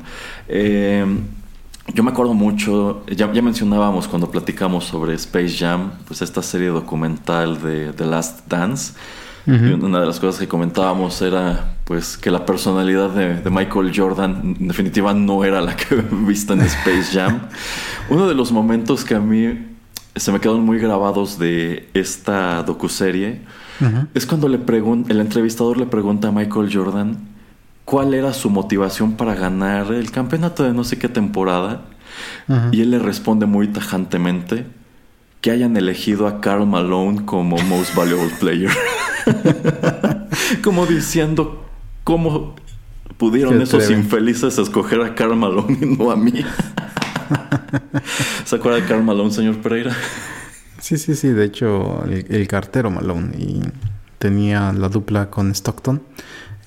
[0.48, 1.06] Eh,
[1.94, 6.70] yo me acuerdo mucho, ya, ya mencionábamos cuando platicamos sobre Space Jam, pues esta serie
[6.70, 8.94] documental de The Last Dance.
[9.48, 13.92] Y una de las cosas que comentábamos era pues que la personalidad de, de Michael
[13.96, 17.42] Jordan en definitiva no era la que vista en Space Jam.
[18.10, 19.76] Uno de los momentos que a mí
[20.16, 23.42] se me quedaron muy grabados de esta docuserie
[24.14, 24.58] es cuando le
[25.10, 27.18] el entrevistador le pregunta a Michael Jordan
[27.84, 31.82] cuál era su motivación para ganar el campeonato de no sé qué temporada.
[32.72, 34.66] Y él le responde muy tajantemente
[35.42, 38.72] que hayan elegido a Carl Malone como Most Valuable Player.
[40.64, 41.66] como diciendo
[42.06, 42.56] cómo
[43.18, 46.34] pudieron esos infelices escoger a Carl Malone y no a mí.
[48.46, 49.94] ¿Se acuerda de Carl Malone, señor Pereira?
[50.80, 51.30] Sí, sí, sí.
[51.30, 53.62] De hecho, el, el cartero Malone y
[54.20, 56.02] tenía la dupla con Stockton.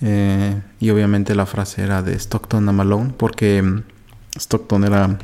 [0.00, 3.82] Eh, y obviamente la frase era de Stockton a Malone, porque mm,
[4.36, 5.18] Stockton era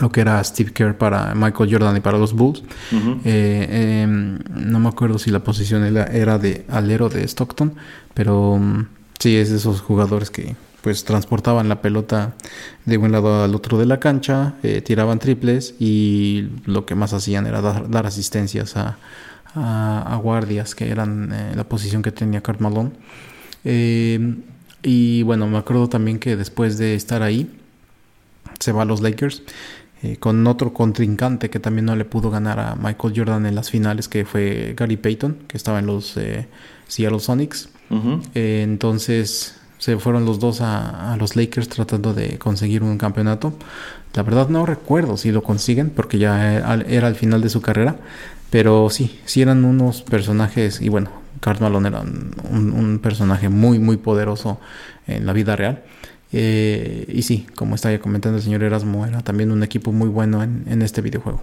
[0.00, 2.62] lo que era Steve Kerr para Michael Jordan y para los Bulls.
[2.92, 3.20] Ujú.
[3.24, 7.74] Eh, em, no me acuerdo si la posición era, era de alero de Stockton,
[8.14, 8.86] pero mm,
[9.22, 12.34] sí es de esos jugadores que pues transportaban la pelota
[12.86, 17.12] de un lado al otro de la cancha, eh, tiraban triples y lo que más
[17.12, 18.96] hacían era dar, asistencias a,
[20.20, 22.90] guardias, que eran eh, la posición que tenía Karl Malone.
[23.64, 24.34] Eh,
[24.82, 27.48] y bueno, me acuerdo también que después de estar ahí,
[28.58, 29.44] se va a los Lakers
[30.18, 34.08] con otro contrincante que también no le pudo ganar a Michael Jordan en las finales,
[34.08, 36.18] que fue Gary Payton, que estaba en los
[36.88, 37.68] Seattle Sonics.
[38.34, 43.52] Eh, entonces se fueron los dos a, a los Lakers tratando de conseguir un campeonato.
[44.14, 47.60] La verdad no recuerdo si lo consiguen porque ya era, era al final de su
[47.60, 47.96] carrera.
[48.50, 53.96] Pero sí, sí eran unos personajes y bueno, Karl Malone era un, personaje muy muy
[53.96, 54.60] poderoso
[55.06, 55.82] en la vida real.
[56.32, 60.42] Eh, y sí, como estaba comentando el señor Erasmo, era también un equipo muy bueno
[60.42, 61.42] en, en este videojuego.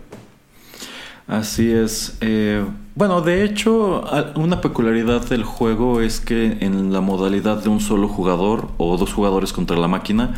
[1.28, 2.18] Así es.
[2.22, 2.64] Eh,
[3.00, 4.04] bueno, de hecho,
[4.36, 9.14] una peculiaridad del juego es que en la modalidad de un solo jugador o dos
[9.14, 10.36] jugadores contra la máquina,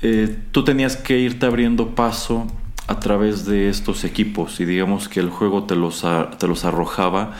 [0.00, 2.46] eh, tú tenías que irte abriendo paso
[2.86, 4.60] a través de estos equipos.
[4.60, 6.06] Y digamos que el juego te los,
[6.38, 7.34] te los arrojaba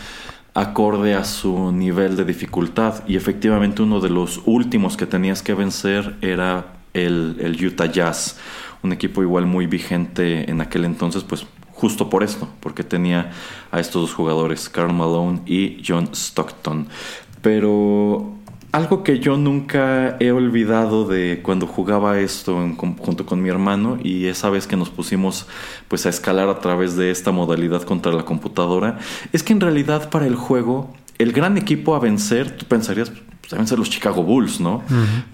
[0.53, 3.03] acorde a su nivel de dificultad.
[3.09, 8.37] Y efectivamente uno de los últimos que tenías que vencer era el, el Utah Jazz,
[8.83, 11.47] un equipo igual muy vigente en aquel entonces, pues
[11.85, 13.30] justo por esto, porque tenía
[13.70, 16.89] a estos dos jugadores, Karl Malone y John Stockton.
[17.43, 18.32] Pero
[18.72, 23.99] algo que yo nunca he olvidado de cuando jugaba esto en conjunto con mi hermano
[24.03, 25.47] y esa vez que nos pusimos
[25.89, 28.99] pues a escalar a través de esta modalidad contra la computadora,
[29.35, 33.12] es que en realidad para el juego el gran equipo a vencer, tú pensarías,
[33.45, 34.83] pues, deben ser los Chicago Bulls, ¿no?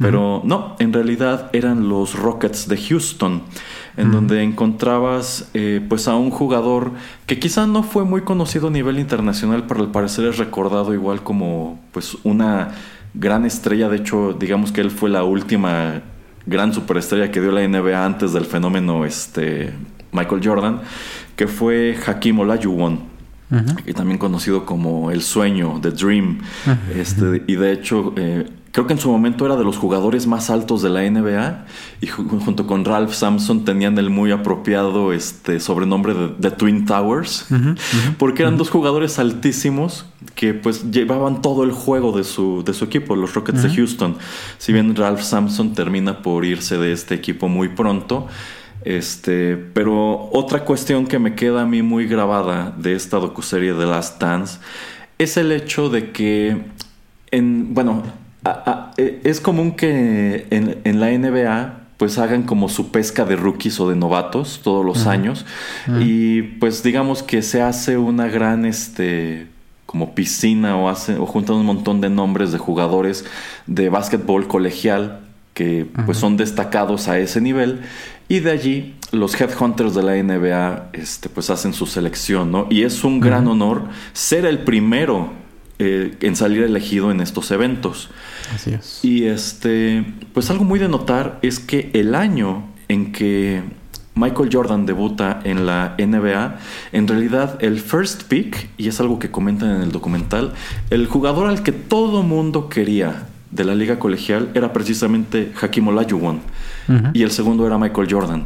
[0.01, 3.43] Pero no, en realidad eran los Rockets de Houston,
[3.97, 6.91] en donde encontrabas eh, pues a un jugador
[7.27, 11.23] que quizá no fue muy conocido a nivel internacional, pero al parecer es recordado igual
[11.23, 12.73] como pues una
[13.15, 13.89] gran estrella.
[13.89, 16.03] De hecho, digamos que él fue la última
[16.47, 19.73] gran superestrella que dio la NBA antes del fenómeno este,
[20.11, 20.81] Michael Jordan,
[21.37, 23.10] que fue Hakim Olajuwon
[23.87, 26.39] y también conocido como El Sueño, The Dream.
[26.95, 30.51] Este, y de hecho, eh, creo que en su momento era de los jugadores más
[30.51, 31.67] altos de la NBA.
[32.01, 36.85] Y ju- junto con Ralph Sampson tenían el muy apropiado este, sobrenombre de, de Twin
[36.85, 37.47] Towers.
[38.19, 42.85] Porque eran dos jugadores altísimos que pues llevaban todo el juego de su, de su
[42.85, 44.17] equipo, los Rockets de Houston.
[44.59, 48.29] Si bien Ralph Sampson termina por irse de este equipo muy pronto.
[48.85, 53.87] Este, pero otra cuestión que me queda a mí muy grabada de esta docuserie de
[53.87, 54.59] Last Dance
[55.19, 56.57] es el hecho de que,
[57.31, 58.03] en, bueno,
[58.45, 63.27] a- a- e- es común que en, en la NBA pues hagan como su pesca
[63.27, 65.45] de rookies o de novatos todos los años.
[66.01, 69.47] Y pues digamos que se hace una gran este
[69.85, 73.27] como piscina o hace o juntan un montón de nombres de jugadores
[73.67, 75.21] de básquetbol colegial
[75.53, 77.81] que pues son destacados a ese nivel
[78.31, 82.69] y de allí los headhunters de la NBA este pues hacen su selección, ¿no?
[82.71, 85.33] Y es un gran honor ser el primero
[85.81, 88.09] eh, en salir elegido en estos eventos.
[88.55, 89.01] Así es.
[89.05, 93.65] Y este, pues algo muy de notar es que el año en que
[94.15, 96.57] Michael Jordan debuta en la NBA,
[96.93, 100.55] en realidad el first pick, y es algo que comentan en el documental,
[100.91, 106.43] el jugador al que todo mundo quería de la liga colegial era precisamente Hakim Olajuwon
[107.13, 108.45] y el segundo era Michael Jordan.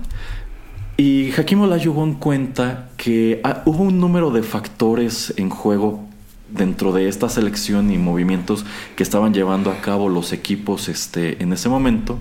[0.97, 6.05] Y Hakim Olajuwon cuenta que ah, hubo un número de factores en juego
[6.51, 8.65] dentro de esta selección y movimientos
[8.95, 12.19] que estaban llevando a cabo los equipos este, en ese momento.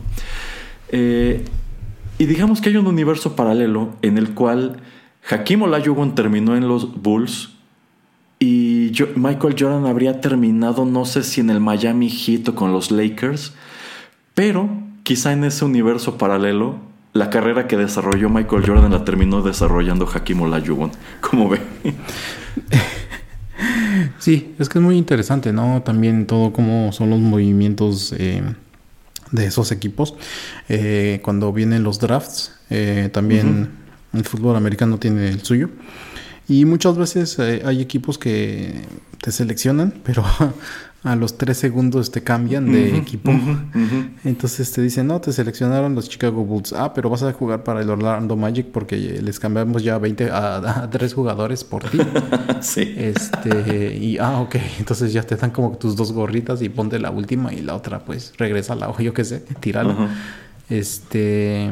[0.89, 1.45] Eh,
[2.17, 4.77] y digamos que hay un universo paralelo en el cual
[5.29, 7.51] Hakim Olajuwon terminó en los Bulls
[8.39, 12.91] y Michael Jordan habría terminado no sé si en el Miami Heat o con los
[12.91, 13.53] Lakers,
[14.33, 14.69] pero
[15.03, 16.77] quizá en ese universo paralelo
[17.13, 20.91] la carrera que desarrolló Michael Jordan la terminó desarrollando Hakim Olajuwon.
[21.21, 21.61] ¿Cómo ve?
[24.17, 25.81] Sí, es que es muy interesante, ¿no?
[25.83, 28.41] También todo cómo son los movimientos eh,
[29.31, 30.15] de esos equipos.
[30.69, 33.69] Eh, cuando vienen los drafts, eh, también
[34.13, 35.69] el fútbol americano tiene el suyo.
[36.47, 38.81] Y muchas veces eh, hay equipos que
[39.21, 40.23] te seleccionan, pero
[41.03, 43.31] a los tres segundos te cambian de equipo.
[44.23, 46.71] Entonces te dicen, no, te seleccionaron los Chicago Bulls.
[46.71, 50.55] Ah, pero vas a jugar para el Orlando Magic porque les cambiamos ya 20 a,
[50.83, 51.97] a tres jugadores por ti.
[52.61, 52.93] sí.
[52.97, 57.11] Este, y ah, ok, entonces ya te dan como tus dos gorritas y ponte la
[57.11, 60.07] última y la otra, pues regresa la o yo qué sé, tírala.
[60.69, 61.69] Este,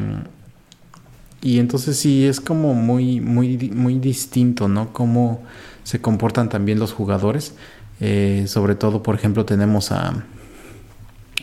[1.42, 4.92] y entonces sí es como muy, muy, muy distinto, ¿no?
[4.92, 5.42] Cómo
[5.82, 7.54] se comportan también los jugadores.
[8.00, 10.24] Eh, sobre todo, por ejemplo, tenemos a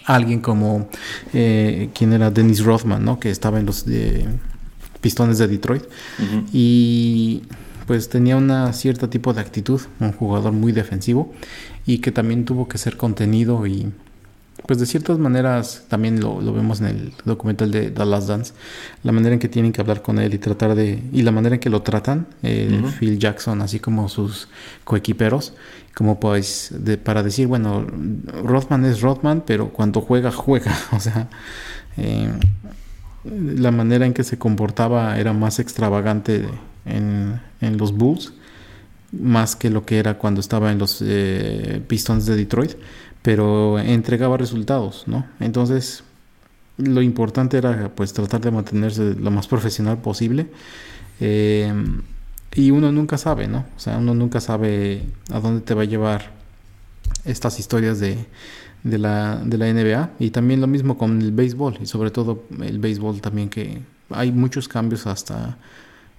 [0.05, 0.89] alguien como
[1.33, 3.19] eh, quien era Dennis Rothman, ¿no?
[3.19, 4.25] Que estaba en los eh,
[5.01, 5.83] Pistones de Detroit
[6.51, 7.43] y
[7.87, 11.33] pues tenía una cierta tipo de actitud, un jugador muy defensivo
[11.85, 13.91] y que también tuvo que ser contenido y
[14.69, 18.53] pues de ciertas maneras también lo, lo vemos en el documental de The Last Dance,
[19.01, 21.55] la manera en que tienen que hablar con él y tratar de y la manera
[21.55, 22.91] en que lo tratan, Ujú.
[22.99, 24.47] Phil Jackson así como sus
[24.83, 25.55] coequiperos,
[25.95, 27.83] como pues de, para decir bueno
[28.43, 31.29] Rothman es Rothman, pero cuando juega juega, o sea
[31.97, 32.29] eh,
[33.23, 36.47] la manera en que se comportaba era más extravagante
[36.85, 38.33] en, en los Bulls,
[39.11, 42.73] más que lo que era cuando estaba en los eh, Pistons de Detroit,
[43.21, 45.25] pero entregaba resultados, ¿no?
[45.39, 46.03] Entonces,
[46.77, 50.47] lo importante era pues tratar de mantenerse lo más profesional posible.
[51.19, 51.73] eh,
[52.55, 53.59] y uno nunca sabe, ¿no?
[53.77, 56.31] O sea, uno nunca sabe a dónde te va a llevar
[57.25, 58.25] estas historias de,
[58.83, 62.43] de la, de la NBA y también lo mismo con el béisbol y sobre todo
[62.61, 65.57] el béisbol también que hay muchos cambios hasta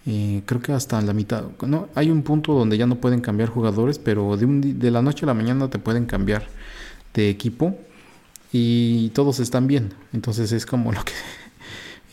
[0.07, 3.49] eh, creo que hasta la mitad no hay un punto donde ya no pueden cambiar
[3.49, 6.47] jugadores pero de un de la noche a la mañana te pueden cambiar
[7.15, 7.79] de equipo
[8.53, 11.13] y todos están bien entonces es como lo que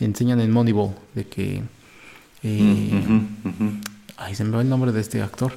[0.04, 1.62] enseñan en Moneyball de que
[2.42, 3.02] eh,
[3.44, 3.72] ujú.
[4.16, 5.52] ay se me va el nombre de este actor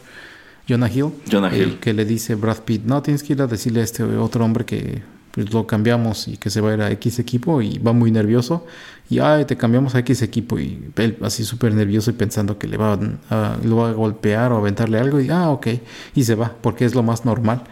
[0.68, 1.80] Jonah Hill Jonah el Hill.
[1.80, 4.66] que le dice Brad Pitt, no, tienes que ir a decirle a este otro hombre
[4.66, 7.94] que pues, lo cambiamos y que se va a ir a X equipo y va
[7.94, 8.66] muy nervioso
[9.10, 12.68] y ay, te cambiamos a X equipo y él así súper nervioso y pensando que
[12.68, 12.98] le va
[13.30, 15.68] a, lo va a golpear o aventarle algo y ah, ok,
[16.16, 17.64] y se va porque es lo más normal.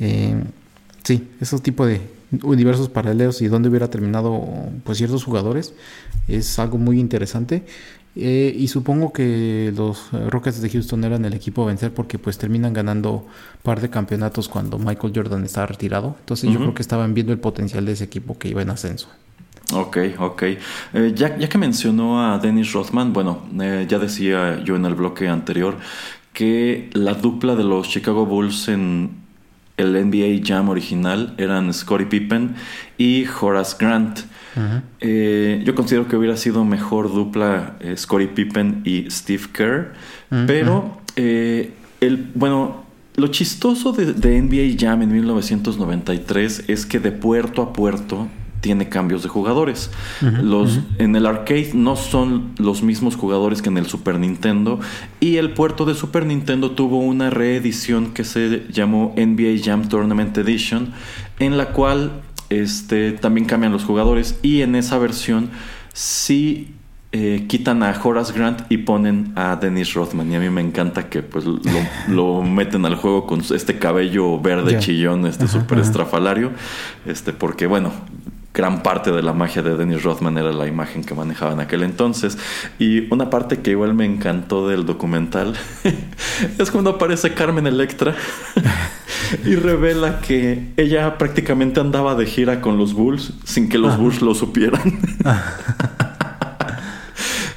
[0.00, 0.34] Eh,
[1.08, 2.02] sí, esos tipos de
[2.42, 4.44] universos paralelos y dónde hubiera terminado
[4.84, 5.72] pues ciertos jugadores
[6.28, 7.64] es algo muy interesante
[8.14, 12.36] eh, y supongo que los Rockets de Houston eran el equipo a vencer porque pues
[12.36, 13.26] terminan ganando
[13.62, 16.16] par de campeonatos cuando Michael Jordan está retirado.
[16.20, 19.08] Entonces yo creo que estaban viendo el potencial de ese equipo que iba en ascenso.
[19.72, 20.42] Ok, ok.
[20.42, 20.58] Eh,
[21.14, 25.28] ya, ya que mencionó a Dennis Rothman, bueno, eh, ya decía yo en el bloque
[25.28, 25.76] anterior
[26.34, 29.27] que la dupla de los Chicago Bulls en
[29.78, 32.54] el NBA Jam original eran Scottie Pippen
[32.98, 34.20] y Horace Grant.
[35.00, 39.92] Eh, yo considero que hubiera sido mejor dupla eh, Scottie Pippen y Steve Kerr,
[40.46, 47.12] pero eh, el, bueno, lo chistoso de, de NBA Jam en 1993 es que de
[47.12, 48.26] puerto a puerto
[48.60, 49.90] tiene cambios de jugadores.
[50.20, 54.80] los, En el arcade no son los mismos jugadores que en el Super Nintendo
[55.20, 60.36] y el puerto de Super Nintendo tuvo una reedición que se llamó NBA Jam Tournament
[60.38, 60.92] Edition
[61.38, 65.50] en la cual este, también cambian los jugadores y en esa versión
[65.92, 66.74] sí
[67.12, 71.08] eh, quitan a Horace Grant y ponen a Dennis Rothman y a mí me encanta
[71.08, 71.58] que pues lo,
[72.08, 76.52] lo meten al juego con este cabello verde chillón este súper estrafalario
[77.06, 77.92] este porque bueno
[78.54, 81.82] gran parte de la magia de Dennis Rothman era la imagen que manejaba en aquel
[81.82, 82.38] entonces
[82.78, 85.54] y una parte que igual me encantó del documental
[86.58, 88.16] es cuando aparece Carmen Electra
[89.44, 94.22] y revela que ella prácticamente andaba de gira con los Bulls sin que los Bulls
[94.22, 94.98] lo supieran.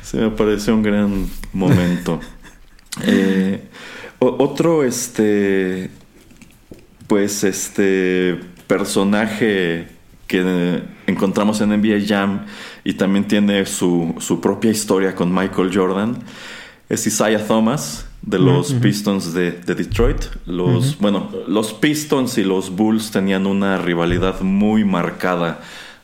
[0.03, 2.19] Se me pareció un gran momento.
[3.03, 3.63] Eh,
[4.19, 5.89] otro, este,
[7.07, 8.37] pues, este
[8.67, 9.87] personaje
[10.31, 12.45] que encontramos en NBA Jam
[12.85, 16.19] y también tiene su, su propia historia con Michael Jordan
[16.87, 20.23] es Isaiah Thomas de los Pistons de, de Detroit.
[20.45, 25.59] Los, Bueno, los Pistons y los Bulls tenían una rivalidad muy marcada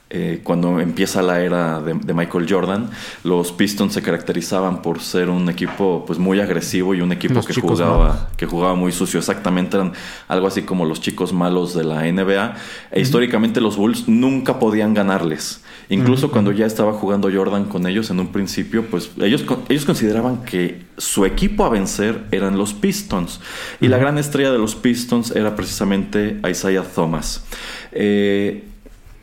[0.10, 2.90] eh, cuando empieza la era de, de Michael Jordan.
[3.24, 7.46] Los Pistons se caracterizaban por ser un equipo pues muy agresivo y un equipo Los
[7.46, 8.22] que jugaba malos.
[8.38, 9.20] que jugaba muy sucio.
[9.20, 9.94] Exactamente, eran
[10.28, 12.56] algo así como los chicos malos de la NBA.
[12.92, 15.64] E históricamente los Bulls nunca podían ganarles.
[15.90, 20.44] Incluso cuando ya estaba jugando Jordan con ellos en un principio, pues ellos, ellos consideraban
[20.44, 23.40] que su equipo a vencer eran los Pistons.
[23.80, 27.46] Y la gran estrella de los Pistons era precisamente Isaiah Thomas.
[27.92, 28.64] Eh,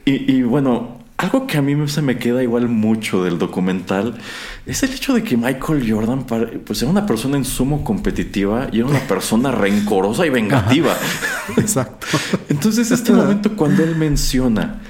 [0.05, 4.19] y, y bueno, algo que a mí se me queda igual mucho del documental
[4.67, 6.25] es el hecho de que Michael Jordan
[6.65, 10.97] pues era una persona en sumo competitiva y era una persona rencorosa y vengativa.
[11.57, 12.07] Exacto.
[12.49, 14.81] Entonces este momento cuando él menciona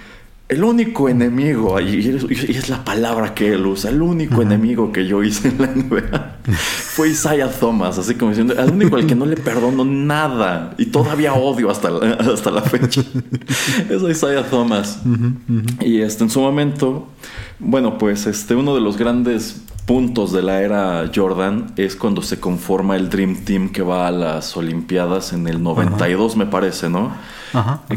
[0.47, 2.11] el único enemigo, y
[2.51, 6.37] es la palabra que él usa, el único enemigo que yo hice en la NBA
[6.55, 10.87] fue Isaiah Thomas, así como diciendo, el único al que no le perdono nada y
[10.87, 13.03] todavía odio hasta la, hasta la fecha.
[13.89, 15.01] es Isaiah Thomas.
[15.81, 17.09] Y este, en su momento,
[17.59, 22.41] bueno, pues este, uno de los grandes puntos de la era Jordan es cuando se
[22.41, 27.13] conforma el Dream Team que va a las Olimpiadas en el 92, me parece, ¿no?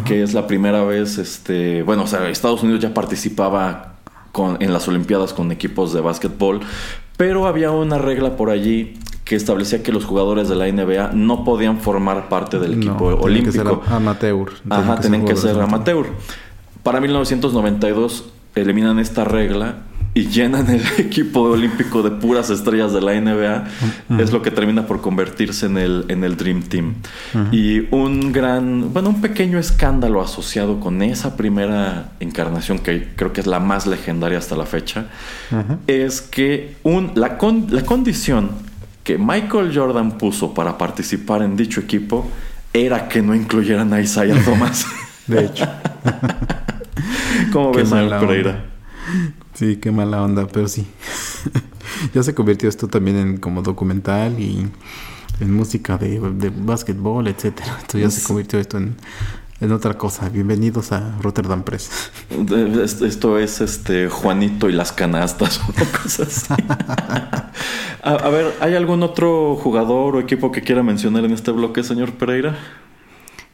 [0.05, 3.95] Que es la primera vez, este, bueno, o sea, Estados Unidos ya participaba
[4.31, 6.59] con, en las Olimpiadas con equipos de básquetbol,
[7.15, 11.43] pero había una regla por allí que establecía que los jugadores de la NBA no
[11.43, 13.81] podían formar parte del equipo olímpico.
[13.81, 14.49] Que ser amateur.
[14.69, 16.07] Ajá, tienen que ser amateur.
[16.83, 18.25] Para 1992
[18.55, 19.79] eliminan esta regla
[20.14, 23.68] y llenan el equipo olímpico de puras estrellas de la NBA,
[24.20, 26.95] es lo que termina por convertirse en el, en el Dream Team.
[27.51, 33.41] Y un gran, bueno, un pequeño escándalo asociado con esa primera encarnación, que creo que
[33.41, 35.08] es la más legendaria hasta la fecha,
[35.88, 37.38] es que un, la,
[37.70, 38.49] la condición
[39.03, 42.30] que Michael Jordan puso para participar en dicho equipo
[42.74, 44.86] era que no incluyeran a Isaiah Thomas.
[45.28, 45.66] de hecho.
[47.53, 48.76] ¿Cómo ves, señor Pereira?
[49.53, 50.88] Sí, qué mala onda, pero sí.
[52.14, 54.68] ya se convirtió esto también en como documental y
[55.39, 57.78] en música de, de básquetbol, etcétera.
[57.82, 58.95] Entonces ya se convirtió esto en,
[59.60, 60.30] en otra cosa.
[60.30, 62.12] Bienvenidos a Rotterdam Press.
[63.03, 66.64] Esto es este Juanito y las canastas o cosas así.
[68.03, 71.84] a, a, ver, ¿hay algún otro jugador o equipo que quiera mencionar en este bloque,
[71.84, 72.58] señor Pereira?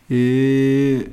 [0.10, 1.10] Eh,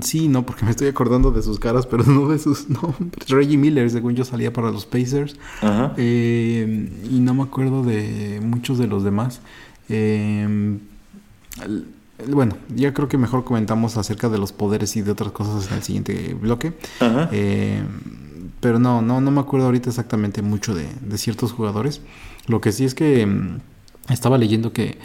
[0.00, 3.28] Sí, no, porque me estoy acordando de sus caras, pero no de sus nombres.
[3.28, 5.36] Reggie Miller, según yo, salía para los Pacers.
[5.60, 5.92] Ajá.
[5.96, 9.40] Eh, y no me acuerdo de muchos de los demás.
[9.88, 10.78] Eh,
[12.28, 15.76] bueno, ya creo que mejor comentamos acerca de los poderes y de otras cosas en
[15.76, 16.74] el siguiente bloque.
[17.00, 17.28] Ajá.
[17.32, 17.82] Eh,
[18.60, 22.00] pero no, no, no me acuerdo ahorita exactamente mucho de, de ciertos jugadores.
[22.46, 23.58] Lo que sí es que mm,
[24.10, 24.98] estaba leyendo que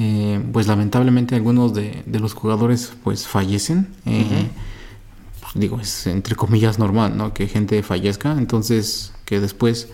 [0.00, 3.88] eh, pues lamentablemente algunos de, los jugadores pues fallecen.
[4.06, 4.46] Eh,
[5.40, 7.34] pues, digo, es entre comillas normal, ¿no?
[7.34, 8.30] Que gente fallezca.
[8.38, 9.88] Entonces, que después,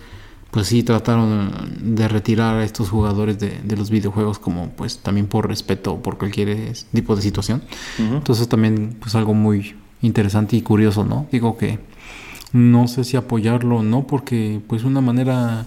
[0.51, 5.49] pues sí trataron de retirar a estos jugadores de, los videojuegos como pues también por
[5.49, 7.63] respeto o por cualquier tipo de situación.
[7.99, 11.27] Entonces también pues algo muy interesante y curioso, ¿no?
[11.33, 11.79] Digo que
[12.53, 15.67] no sé si apoyarlo o no, porque pues una manera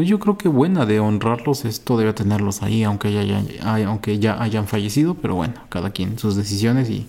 [0.00, 3.44] pues yo creo que buena de honrarlos esto debe tenerlos ahí aunque ya,
[3.86, 7.06] aunque ya hayan fallecido pero bueno cada quien sus decisiones y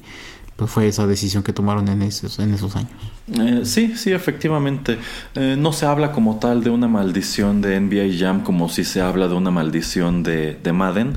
[0.57, 2.91] pues fue esa decisión que tomaron en esos en esos años.
[3.39, 4.99] Eh, sí sí efectivamente.
[5.35, 8.99] Eh, no se habla como tal de una maldición de NBA Jam como si se
[8.99, 11.13] habla de una maldición de, de Madden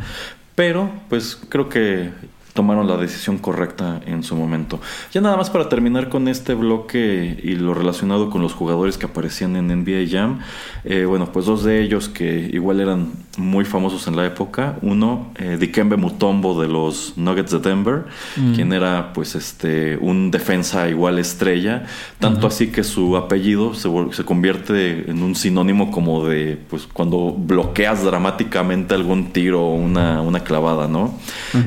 [0.55, 2.12] pero pues creo que
[2.55, 4.81] tomaron la decisión correcta en su momento.
[5.13, 9.07] Ya nada más para terminar con este bloque y lo relacionado con los jugadores que
[9.07, 10.39] aparecían en NBA Jam.
[10.85, 14.79] Eh, bueno, pues dos de ellos que igual eran muy famosos en la época.
[14.83, 18.05] Uno, eh, Dikembe Mutombo de los Nuggets de Denver,
[18.37, 18.55] mm.
[18.55, 21.87] quien era pues este un defensa igual estrella.
[22.21, 27.35] Tanto así que su apellido se, se convierte en un sinónimo como de pues cuando
[27.37, 31.19] bloqueas dramáticamente algún tiro o una, una clavada, ¿no?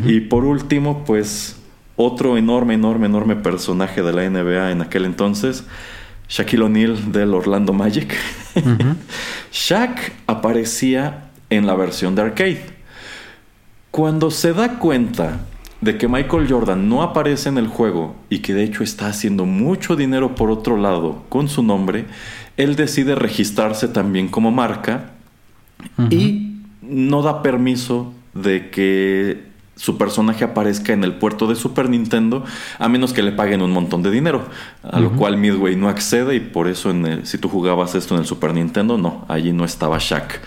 [0.06, 1.58] Y por último, pues
[1.96, 5.64] otro enorme, enorme, enorme personaje de la NBA en aquel entonces,
[6.30, 8.16] Shaquille O'Neal del Orlando Magic.
[9.52, 12.62] Shaq aparecía en la versión de arcade.
[13.92, 15.40] Cuando se da cuenta
[15.82, 19.46] de que Michael Jordan no aparece en el juego y que de hecho está haciendo
[19.46, 22.06] mucho dinero por otro lado con su nombre,
[22.58, 25.12] él decide registrarse también como marca
[26.10, 29.47] y no da permiso de que
[29.78, 32.44] su personaje aparezca en el puerto de Super Nintendo
[32.80, 34.46] a menos que le paguen un montón de dinero,
[34.84, 38.22] a lo cual Midway no accede y por eso en si tú jugabas esto en
[38.22, 40.42] el Super Nintendo, no, allí no estaba Shaq.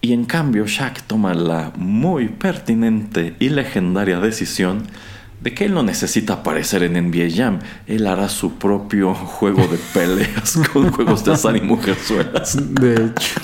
[0.00, 4.84] Y en cambio Shaq toma la muy pertinente y legendaria decisión
[5.40, 9.78] de que él no necesita aparecer en NBA Jam, él hará su propio juego de
[9.94, 12.56] peleas con juegos de azar y mujerzuelas.
[12.74, 13.40] De hecho.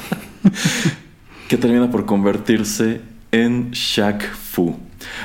[1.48, 4.76] que termina por convertirse en Shaq Fu.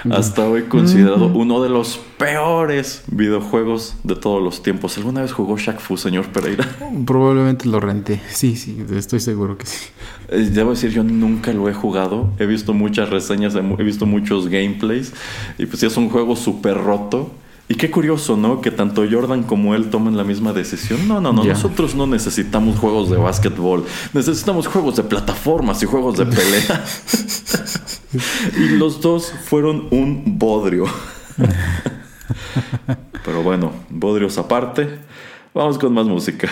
[0.10, 4.98] Hasta hoy considerado uno de los peores videojuegos de todos los tiempos.
[4.98, 6.66] ¿Alguna vez jugó Shaq Fu, señor Pereira?
[7.06, 8.20] Probablemente lo renté.
[8.30, 9.90] Sí, sí, estoy seguro que sí.
[10.30, 12.32] Eh, debo decir, yo nunca lo he jugado.
[12.40, 15.14] He visto muchas reseñas, he visto muchos gameplays.
[15.58, 17.32] Y pues sí, es un juego súper roto.
[17.70, 18.62] Y qué curioso, ¿no?
[18.62, 21.06] Que tanto Jordan como él toman la misma decisión.
[21.08, 21.44] No, no, no.
[21.44, 23.86] Nosotros no necesitamos juegos de básquetbol.
[24.14, 26.86] Necesitamos juegos de plataformas y juegos de pelea.
[28.58, 30.86] y los dos fueron un bodrio.
[33.26, 35.00] Pero bueno, bodrios aparte.
[35.54, 36.50] Vamos con más música.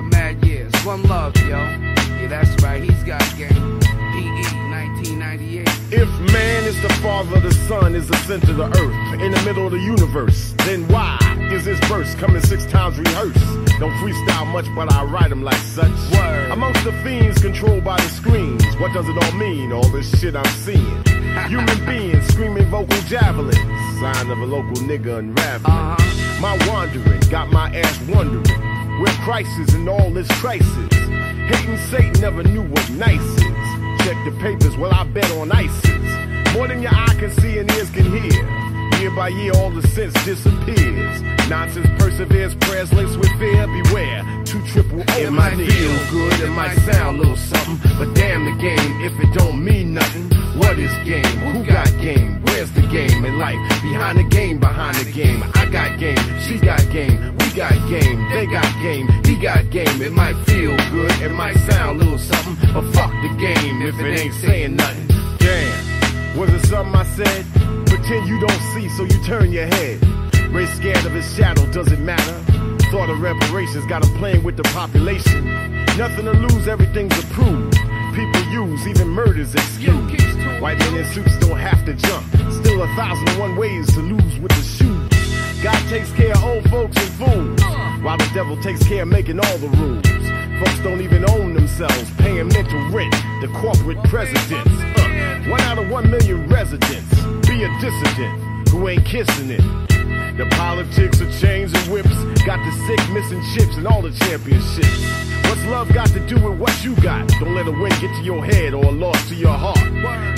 [0.00, 0.72] For mad years.
[0.84, 1.48] One love, yo.
[1.48, 2.82] Yeah, that's right.
[2.82, 3.80] He's got game.
[3.80, 5.68] PE 1998.
[5.92, 9.42] If man is the father, the sun is the center of the earth, in the
[9.44, 11.18] middle of the universe, then why
[11.52, 13.44] is this verse coming six times rehearsed?
[13.78, 15.92] Don't freestyle much, but I write them like such.
[16.12, 16.50] Word.
[16.50, 19.72] Amongst the fiends controlled by the screens, what does it all mean?
[19.72, 21.04] All this shit I'm seeing.
[21.48, 23.56] Human beings screaming vocal javelins,
[24.00, 25.64] sign of a local nigga unraveling.
[25.66, 26.40] Uh-huh.
[26.40, 28.70] My wandering got my ass wondering
[29.00, 30.92] where crisis and all this crisis.
[30.92, 33.40] Hating Satan never knew what nice is.
[34.04, 36.54] Check the papers, well I bet on ISIS.
[36.54, 38.70] More than your eye can see and ears can hear.
[39.00, 41.22] Year by year, all the sense disappears.
[41.48, 43.66] Nonsense perseveres, prayers laced with fear.
[43.66, 45.18] Beware, two triple O.
[45.18, 49.18] It might feel good, it might sound a little something, but damn the game if
[49.18, 50.39] it don't mean nothing.
[50.60, 51.38] What is game?
[51.52, 52.42] Who got game?
[52.44, 53.58] Where's the game in life?
[53.82, 55.42] Behind the game, behind the game.
[55.54, 60.02] I got game, she got game, we got game, they got game, he got game.
[60.02, 63.98] It might feel good, it might sound a little something, but fuck the game if
[63.98, 65.08] it ain't saying nothing.
[65.38, 67.46] Damn, was it something I said?
[67.86, 69.98] Pretend you don't see, so you turn your head.
[70.52, 72.34] Race scared of his shadow, does it matter?
[72.90, 75.46] Thought of reparations, got him playing with the population.
[75.96, 77.79] Nothing to lose, everything's approved.
[78.14, 80.20] People use even murders excuse.
[80.60, 82.26] White men in suits don't have to jump.
[82.52, 85.62] Still a thousand and one ways to lose with the shoes.
[85.62, 87.62] God takes care of old folks and fools,
[88.02, 90.06] while the devil takes care of making all the rules.
[90.58, 94.70] Folks don't even own themselves, paying mental rent to corporate presidents.
[94.98, 97.14] Uh, one out of one million residents.
[97.46, 99.89] Be a dissident who ain't kissing it.
[100.36, 105.04] The politics of chains and whips got the sick missing chips and all the championships.
[105.44, 107.28] What's love got to do with what you got?
[107.40, 109.80] Don't let a win get to your head or a loss to your heart.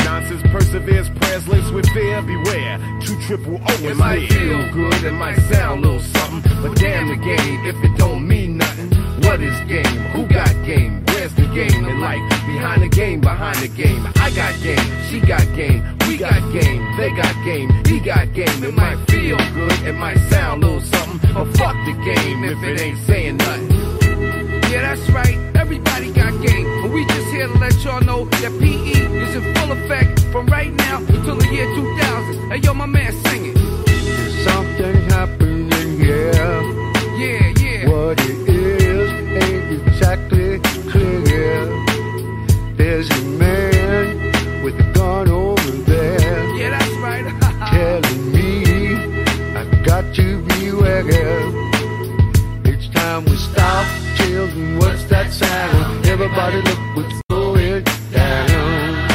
[0.05, 2.23] Nonsense perseveres, prayers laced with fear.
[2.23, 6.77] Beware, two triple O It might feel good, it might sound a little something, but
[6.77, 8.91] damn the game if it don't mean nothing.
[9.23, 9.85] What is game?
[10.14, 11.05] Who got game?
[11.23, 12.20] The game in life?
[12.47, 14.05] Behind the game, behind the game.
[14.16, 18.64] I got game, she got game, we got game, they got game, he got game.
[18.64, 22.61] It might feel good, it might sound a little something, but fuck the game if
[22.64, 23.70] it ain't saying nothing.
[24.68, 25.39] Yeah, that's right.
[25.55, 26.66] Everybody got game.
[26.83, 30.47] But we just here to let y'all know that PE is in full effect from
[30.47, 32.51] right now till the year 2000.
[32.51, 33.59] Hey, yo, my man, sing it.
[34.43, 36.33] Something happening here.
[37.14, 37.89] Yeah, yeah.
[37.89, 38.51] What it is
[39.81, 40.59] exactly
[40.91, 41.66] clear.
[42.77, 47.25] There's a man with a gun over there Yeah, that's right.
[47.73, 48.95] telling me
[49.61, 51.07] I got to beware.
[52.64, 53.87] It's time we stop.
[54.16, 56.07] Children, what's that sound?
[56.07, 58.49] Everybody look what's going down.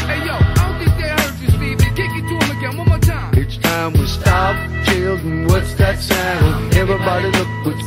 [0.10, 1.90] hey, yo, I don't think they heard you, Stevie.
[1.96, 3.34] Kick it to him again one more time.
[3.36, 4.56] It's time we stop.
[4.86, 6.74] Children, what's that sound?
[6.76, 7.87] Everybody look what's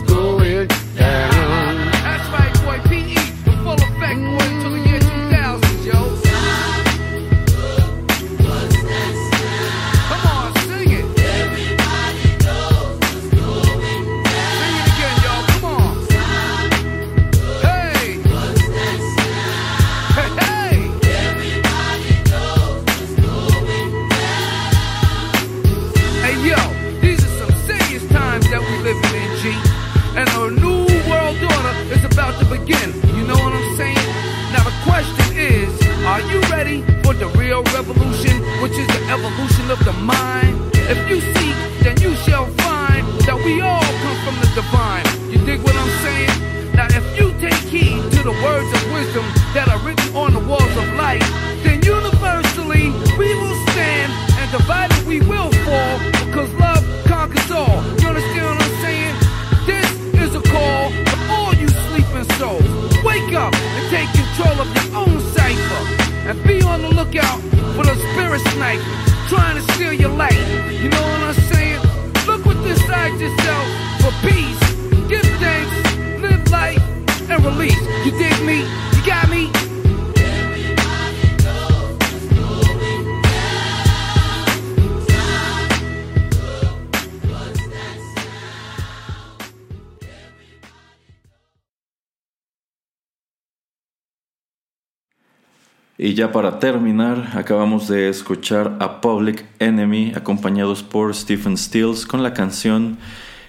[96.20, 102.34] ya para terminar, acabamos de escuchar a Public Enemy acompañados por Stephen Stills con la
[102.34, 102.98] canción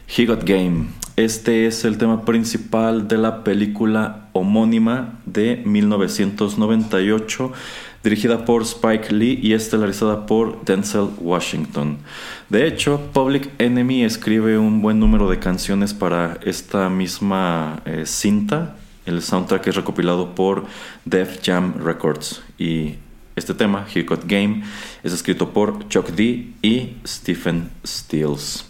[0.08, 0.86] He Got Game.
[1.18, 7.52] Este es el tema principal de la película homónima de 1998,
[8.06, 11.98] dirigida por Spike Lee y estelarizada por Denzel Washington.
[12.48, 18.78] De hecho, Public Enemy escribe un buen número de canciones para esta misma eh, cinta.
[19.06, 20.66] El soundtrack es recopilado por
[21.06, 22.96] Def Jam Records y
[23.36, 24.64] este tema, He Got Game,
[25.04, 28.66] es escrito por Chuck D y Stephen Stills.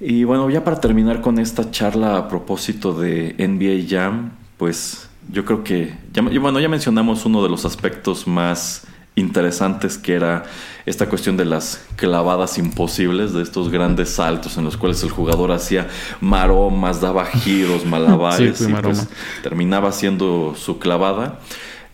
[0.00, 5.44] Y bueno, ya para terminar con esta charla a propósito de NBA Jam, pues yo
[5.44, 5.94] creo que,
[6.40, 8.84] bueno, ya mencionamos uno de los aspectos más
[9.14, 10.44] interesantes que era
[10.86, 15.52] esta cuestión de las clavadas imposibles, de estos grandes saltos en los cuales el jugador
[15.52, 15.88] hacía
[16.20, 19.08] maromas, daba giros, malabares Sí, y pues
[19.42, 21.40] terminaba haciendo su clavada.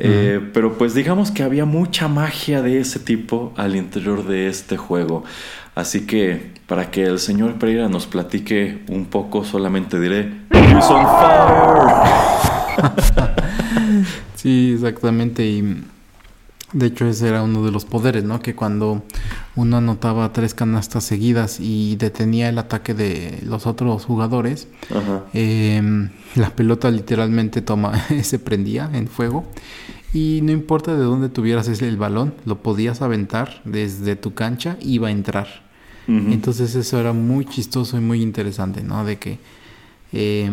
[0.00, 4.76] Eh, pero pues digamos que había mucha magia de ese tipo al interior de este
[4.76, 5.24] juego.
[5.74, 11.04] Así que para que el señor Pereira nos platique un poco, solamente diré, "He's on
[11.04, 11.88] fire".
[14.36, 15.44] Sí, exactamente.
[15.44, 15.82] Y
[16.72, 18.40] de hecho ese era uno de los poderes, ¿no?
[18.40, 19.02] Que cuando
[19.56, 25.24] uno anotaba tres canastas seguidas y detenía el ataque de los otros jugadores, Ajá.
[25.34, 27.92] eh, la pelota literalmente toma,
[28.22, 29.44] se prendía en fuego.
[30.14, 34.76] Y no importa de dónde tuvieras ese- el balón, lo podías aventar desde tu cancha,
[34.80, 35.66] iba a entrar.
[36.06, 39.04] Entonces eso era muy chistoso y muy interesante, ¿no?
[39.04, 39.38] De que
[40.14, 40.50] eh,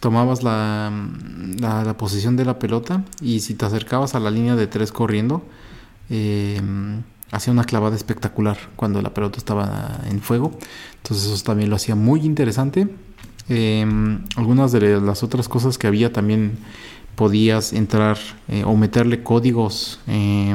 [0.00, 0.90] tomabas la,
[1.60, 5.44] la, posición de la pelota y si te acercabas a la línea de tres corriendo,
[6.08, 6.60] eh,
[7.30, 10.52] hacía una clavada espectacular cuando la pelota estaba en fuego.
[11.02, 12.88] Entonces eso también lo hacía muy interesante.
[13.48, 13.86] Eh,
[14.36, 16.58] algunas de las otras cosas que había también
[17.14, 18.16] podías entrar
[18.48, 20.54] eh, o meterle códigos eh,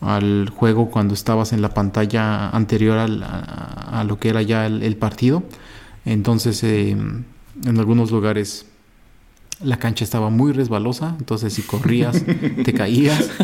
[0.00, 4.96] al juego cuando estabas en la pantalla anterior al- a, lo que era ya el,
[4.96, 5.42] partido.
[6.04, 6.96] Entonces, eh,
[7.64, 8.66] en algunos lugares
[9.62, 12.24] la cancha estaba muy resbalosa, entonces si corrías
[12.64, 13.30] te caías.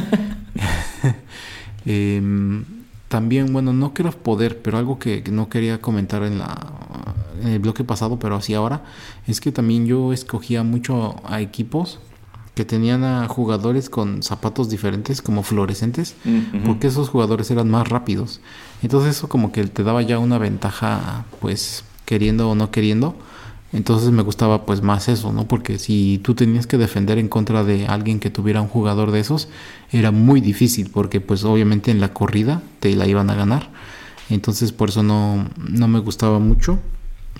[1.86, 2.64] Em,
[3.08, 7.48] también, bueno, no quiero poder, pero algo que, que no quería comentar en, la, en
[7.48, 8.84] el bloque pasado, pero así ahora,
[9.26, 11.98] es que también yo escogía mucho a equipos
[12.54, 16.14] que tenían a jugadores con zapatos diferentes, como fluorescentes,
[16.66, 18.40] porque esos jugadores eran más rápidos.
[18.82, 23.16] Entonces eso como que te daba ya una ventaja, pues queriendo o no queriendo.
[23.72, 25.46] Entonces me gustaba pues más eso, ¿no?
[25.46, 29.20] Porque si tú tenías que defender en contra de alguien que tuviera un jugador de
[29.20, 29.48] esos,
[29.92, 33.70] era muy difícil porque pues obviamente en la corrida te la iban a ganar.
[34.28, 36.78] Entonces por eso no, no me gustaba mucho.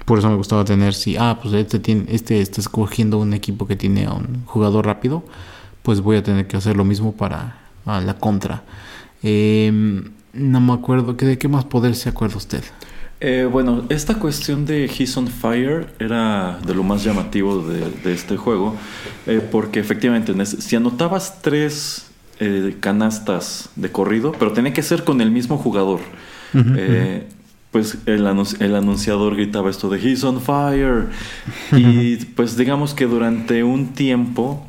[0.05, 3.67] Por eso me gustaba tener, si, ah, pues este, tiene, este está escogiendo un equipo
[3.67, 5.25] que tiene a un jugador rápido,
[5.83, 8.63] pues voy a tener que hacer lo mismo para a la contra.
[9.23, 12.65] Em, no me acuerdo, ¿que ¿de qué más poder se acuerda usted?
[13.23, 18.15] Eh, bueno, esta cuestión de He's on Fire era de lo más llamativo de, de
[18.15, 18.77] este juego,
[19.27, 22.07] eh, porque efectivamente, si anotabas tres
[22.39, 26.01] eh, canastas de corrido, pero tenía que ser con el mismo jugador,
[26.55, 27.29] eh,
[27.71, 31.09] pues el anunciador gritaba esto de He's on Fire,
[31.73, 34.67] y pues digamos que durante un tiempo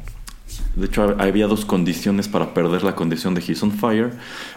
[0.76, 4.12] de hecho, hab- había dos condiciones para perder la condición de He's on Fire.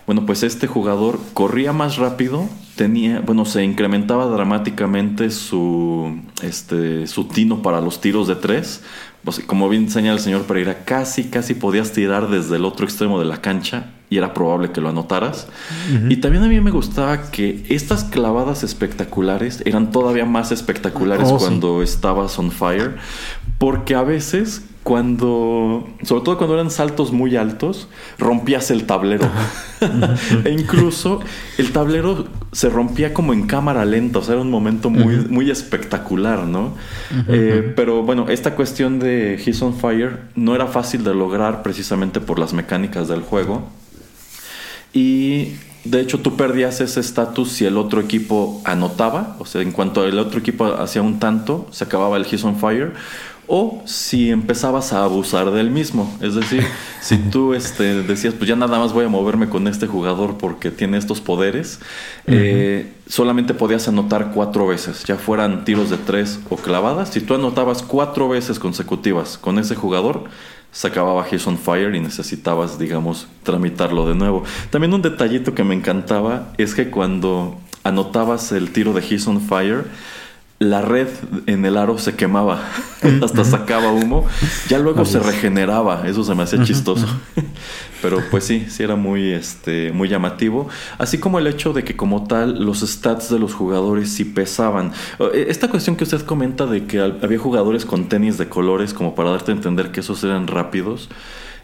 [0.07, 7.25] Bueno, pues este jugador corría más rápido, tenía, bueno, se incrementaba dramáticamente su, este, su
[7.25, 8.83] tino para los tiros de tres.
[9.25, 13.19] Pues, como bien señala el señor Pereira, casi, casi podías tirar desde el otro extremo
[13.19, 15.49] de la cancha y era probable que lo anotaras.
[16.09, 21.39] Y también a mí me gustaba que estas clavadas espectaculares eran todavía más espectaculares Oh,
[21.39, 21.47] sí.
[21.47, 22.95] cuando estabas on fire,
[23.59, 27.89] porque a veces cuando, sobre todo cuando eran saltos muy altos,
[28.19, 29.29] rompías el tablero.
[30.45, 31.21] e incluso
[31.59, 35.51] el tablero se rompía como en cámara lenta, o sea, era un momento muy, muy
[35.51, 36.75] espectacular, ¿no?
[37.29, 42.21] Eh, pero bueno, esta cuestión de He's on Fire no era fácil de lograr precisamente
[42.21, 43.71] por las mecánicas del juego.
[44.95, 49.73] Y de hecho tú perdías ese estatus si el otro equipo anotaba, o sea, en
[49.73, 52.93] cuanto el otro equipo hacía un tanto, se acababa el He's on Fire,
[53.47, 56.17] o si empezabas a abusar del mismo.
[56.23, 56.65] Es decir,
[57.03, 60.71] si tú este, decías, pues ya nada más voy a moverme con este jugador porque
[60.71, 61.81] tiene estos poderes,
[62.27, 67.11] eh, solamente podías anotar cuatro veces, ya fueran tiros de tres o clavadas.
[67.11, 70.25] Si tú anotabas cuatro veces consecutivas con ese jugador,
[70.75, 74.43] se acababa He's on Fire y necesitabas, digamos, tramitarlo de nuevo.
[74.71, 79.41] También un detallito que me encantaba es que cuando anotabas el tiro de He's on
[79.41, 79.85] Fire,
[80.71, 81.09] la red
[81.47, 82.63] en el aro se quemaba,
[83.23, 84.27] hasta sacaba humo,
[84.69, 87.07] ya luego se regeneraba, eso se me hacía chistoso.
[88.03, 90.69] Pero pues sí, sí era muy, este, muy llamativo.
[90.99, 94.93] Así como el hecho de que como tal los stats de los jugadores sí pesaban.
[95.33, 99.15] Eh, Esta cuestión que usted comenta de que había jugadores con tenis de colores como
[99.15, 101.09] para darte a entender que esos eran rápidos,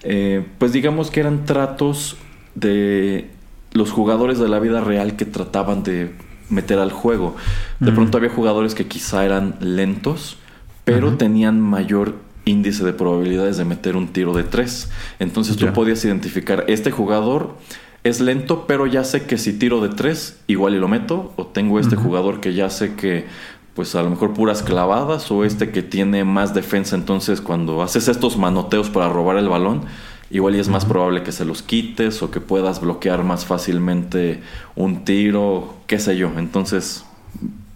[0.03, 2.16] eh, pues digamos que eran tratos
[2.55, 3.30] de
[3.72, 6.14] los jugadores de la vida real que trataban de
[6.51, 7.36] meter al juego.
[7.78, 7.96] De Ujú.
[7.96, 10.36] pronto había jugadores que quizá eran lentos,
[10.84, 14.90] pero tenían mayor índice de probabilidades de meter un tiro de tres.
[15.18, 17.55] Entonces tú podías identificar, este jugador
[18.03, 21.32] es lento, pero ya sé que si tiro de tres, igual y lo meto.
[21.36, 23.26] O tengo este jugador que ya sé que,
[23.74, 26.96] pues a lo mejor puras clavadas, o este que tiene más defensa.
[26.96, 29.82] Entonces cuando haces estos manoteos para robar el balón,
[30.31, 34.43] igual y es más probable que se los quites o que puedas bloquear más fácilmente
[34.76, 36.31] un tiro, qué sé yo.
[36.37, 37.05] Entonces,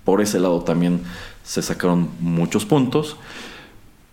[0.05, 1.01] por ese lado también
[1.43, 3.17] se sacaron muchos puntos.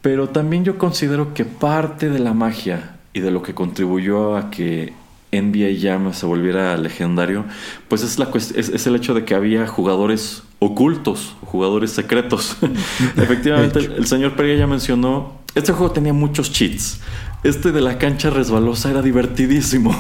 [0.02, 4.50] Pero también yo considero que parte de la magia y de lo que contribuyó a
[4.50, 4.94] que
[5.32, 7.46] NBA Jam se volviera legendario,
[7.88, 12.58] pues es, la es, es el hecho de que había jugadores ocultos, jugadores secretos.
[13.18, 17.00] Efectivamente, el, el señor Pereira ya mencionó, este juego tenía muchos cheats.
[17.44, 19.96] Este de la cancha resbalosa era divertidísimo.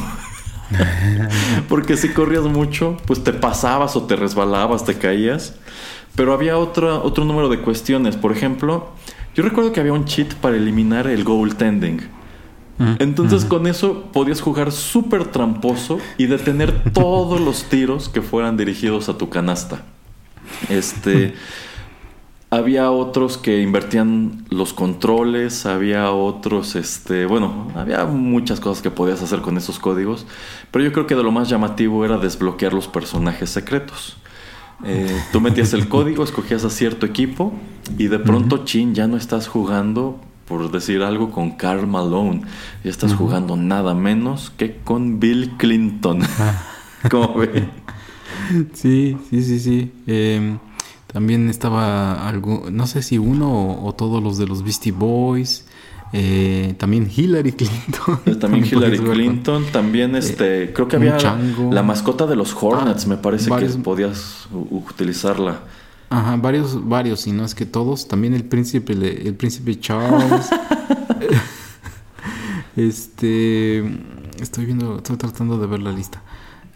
[1.69, 5.55] Porque si corrías mucho, pues te pasabas o te resbalabas, te caías.
[6.15, 8.15] Pero había otro, otro número de cuestiones.
[8.15, 8.89] Por ejemplo,
[9.33, 12.01] yo recuerdo que había un cheat para eliminar el goaltending.
[12.97, 19.07] Entonces con eso podías jugar súper tramposo y detener todos los tiros que fueran dirigidos
[19.07, 19.83] a tu canasta.
[20.69, 21.35] Este...
[22.53, 29.21] Había otros que invertían los controles, había otros, este, bueno, había muchas cosas que podías
[29.21, 30.27] hacer con esos códigos,
[30.69, 34.17] pero yo creo que de lo más llamativo era desbloquear los personajes secretos.
[34.83, 37.53] Eh, tú metías el código, escogías a cierto equipo
[37.97, 42.41] y de pronto, chin, ya no estás jugando, por decir algo, con Karl Malone,
[42.83, 46.19] ya estás jugando nada menos que con Bill Clinton.
[47.09, 47.69] ¿Cómo ve?
[48.73, 49.91] Sí, sí, sí, sí.
[50.05, 50.57] Eh,
[51.11, 55.65] también estaba algo, no sé si uno o, o todos los de los Beastie Boys.
[56.13, 58.19] Eh, también Hillary Clinton.
[58.25, 61.71] Eh, También podías Hillary con- Clinton, también este, creo que había chango.
[61.71, 65.59] la mascota de los Hornets, Ah, me parece varios- que podías utilizarla.
[66.09, 68.09] Ajá, varios, varios, si no es que todos.
[68.09, 70.49] También el príncipe, el príncipe Charles.
[72.75, 73.79] este,
[74.41, 76.21] estoy viendo, estoy tratando de ver la lista.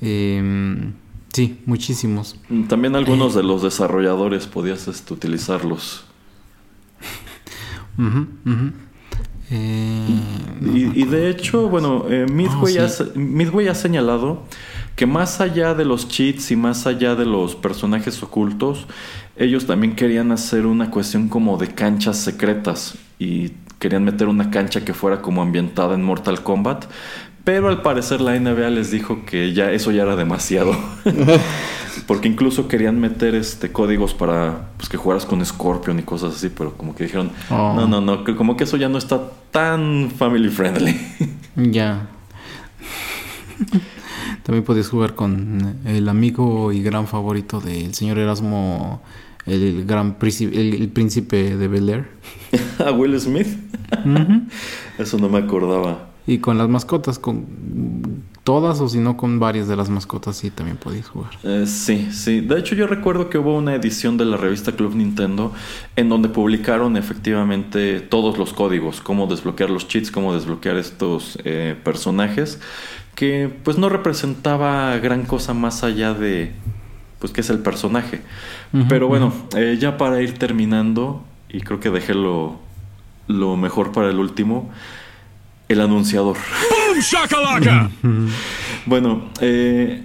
[0.02, 0.92] Eh,
[1.36, 2.38] sí, muchísimos.
[2.70, 6.06] También algunos de los desarrolladores podías este, utilizarlos.
[9.52, 10.08] Eh,
[10.60, 13.04] no Y, de hecho, bueno, eh, Midway, Oh, ha, sí.
[13.14, 14.44] se- Midway ha señalado
[14.96, 18.88] que más allá de los cheats y más allá de los personajes ocultos,
[19.36, 24.84] ellos también querían hacer una cuestión como de canchas secretas y querían meter una cancha
[24.86, 26.86] que fuera como ambientada en Mortal Kombat.
[27.46, 30.76] Pero al parecer la NBA les dijo que ya eso ya era demasiado.
[32.08, 36.50] Porque incluso querían meter este códigos para pues, que jugaras con Scorpion y cosas así,
[36.50, 37.74] pero como que dijeron, Oh.
[37.76, 41.00] no, no, no, que como que eso ya no está tan family friendly.
[41.56, 42.10] Ya.
[44.44, 49.02] También podías jugar con el amigo y gran favorito del señor Erasmo,
[49.46, 52.10] el gran príncipe, el, el príncipe de Bel Air.
[52.86, 53.48] ¿A Will Smith?
[54.98, 56.10] Eso no me acordaba.
[56.28, 57.46] Y con las mascotas, con
[58.44, 61.32] todas o si no con varias de las mascotas, sí también podías jugar.
[61.44, 62.42] Eh, sí, sí.
[62.42, 65.52] De hecho, yo recuerdo que hubo una edición de la revista Club Nintendo
[65.96, 71.76] en donde publicaron efectivamente todos los códigos, cómo desbloquear los cheats, cómo desbloquear estos eh,
[71.84, 72.60] personajes,
[73.16, 76.54] que pues no representaba gran cosa más allá de
[77.20, 78.22] pues que es el personaje.
[78.90, 82.60] Pero bueno, eh, ya para ir terminando, y creo que dejé lo,
[83.28, 84.70] lo mejor para el último,
[85.68, 86.38] el anunciador.
[88.86, 90.04] Bueno, eh,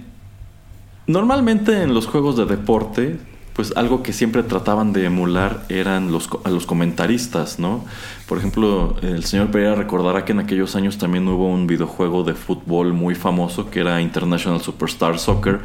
[1.07, 3.19] normalmente en los juegos de deporte,
[3.53, 7.85] pues algo que siempre trataban de emular eran los, a los comentaristas, ¿no?
[8.27, 12.33] Por ejemplo, el señor Pereira recordará que en aquellos años también hubo un videojuego de
[12.33, 15.59] fútbol muy famoso que era International Superstar Soccer,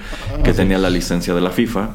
[0.45, 1.91] que tenía la licencia de la FIFA,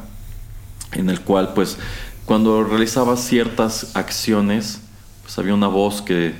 [0.92, 1.78] en el cual pues
[2.24, 4.80] cuando realizaba ciertas acciones,
[5.22, 6.34] pues había una voz que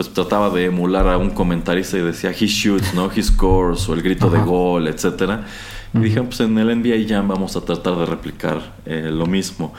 [0.00, 3.10] pues trataba de emular a un comentarista y decía he shoots, ¿no?
[3.14, 5.44] He scores o el grito de gol, etcétera.
[5.92, 9.74] Y dije, pues en el NBA Jam vamos a tratar de replicar eh, lo mismo.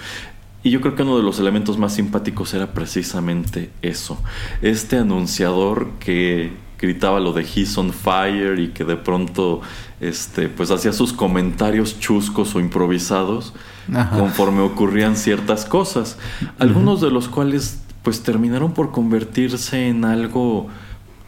[0.61, 4.21] Y yo creo que uno de los elementos más simpáticos era precisamente eso.
[4.61, 9.61] Este anunciador que gritaba lo de He's on fire y que de pronto
[10.01, 13.53] este, pues hacía sus comentarios chuscos o improvisados
[13.91, 14.19] Ajá.
[14.19, 16.19] conforme ocurrían ciertas cosas.
[16.59, 20.67] Algunos de los cuales pues terminaron por convertirse en algo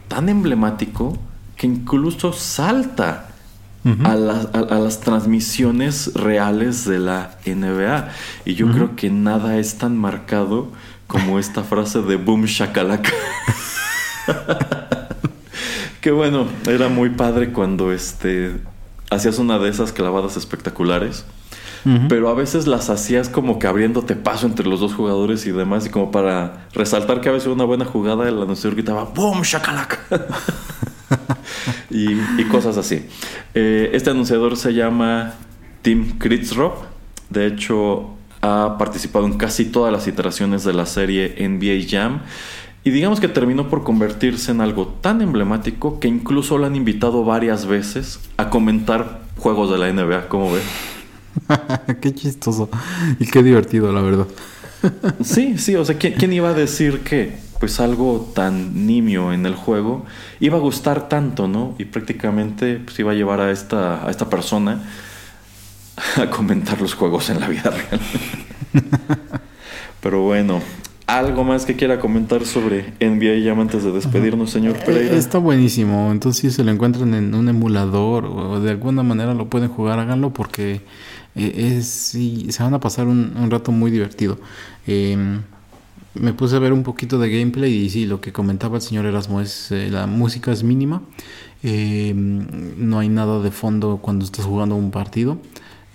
[0.07, 1.17] tan emblemático
[1.55, 3.27] que incluso salta
[4.05, 8.09] a, las- a- a las transmisiones reales de la NBA.
[8.45, 10.69] Y yo creo que nada es tan marcado
[11.07, 13.11] como esta frase de boom shakalaka.
[16.01, 18.57] que bueno, era muy padre cuando este
[19.09, 21.25] hacías una de esas clavadas espectaculares.
[22.07, 25.85] Pero a veces las hacías como que abriéndote paso entre los dos jugadores y demás,
[25.85, 29.99] y como para resaltar que había sido una buena jugada, el anunciador gritaba ¡Boom, shakalaka!
[31.89, 33.05] y, cosas así.
[33.53, 35.33] Eh, este anunciador se llama
[35.81, 36.85] Tim Kritzrop.
[37.29, 38.11] De hecho,
[38.41, 42.21] ha participado en casi todas las iteraciones de la serie NBA Jam.
[42.85, 47.23] Y digamos que terminó por convertirse en algo tan emblemático que incluso lo han invitado
[47.23, 50.59] varias veces a comentar juegos de la NBA, como ve.
[52.01, 52.69] qué chistoso
[53.19, 54.27] y qué divertido, la verdad.
[55.23, 59.45] Sí, sí, o sea, ¿quién, quién iba a decir que pues algo tan nimio en
[59.45, 60.05] el juego
[60.41, 61.75] iba a gustar tanto, ¿no?
[61.79, 64.83] Y prácticamente pues, iba a llevar a esta, a esta persona
[66.17, 68.01] a comentar los juegos en la vida real.
[70.01, 70.61] Pero bueno,
[71.07, 75.15] ¿algo más que quiera comentar sobre NBA Jam antes de despedirnos, señor Pereira?
[75.15, 76.11] Eh, Está buenísimo.
[76.11, 79.99] Entonces, si se lo encuentran en un emulador o de alguna manera lo pueden jugar,
[79.99, 80.81] háganlo porque
[81.35, 84.39] eh, es sí, se van a pasar un, rato muy divertido.
[84.87, 85.17] Eh,
[86.15, 89.05] me puse a ver un poquito de gameplay y sí, lo que comentaba el señor
[89.05, 91.01] Erasmo es eh, la música es mínima.
[91.63, 95.39] Eh, no hay nada de fondo cuando estás jugando un partido.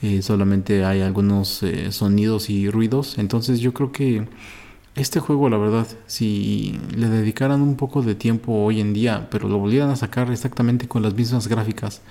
[0.03, 3.19] Eh, solamente hay algunos sonidos y ruidos.
[3.19, 4.27] Entonces yo creo que
[4.97, 9.49] este juego, la verdad, si le dedicaran un poco de tiempo hoy en día, pero
[9.49, 12.03] lo volvieran a sacar exactamente con las mismas gráficas,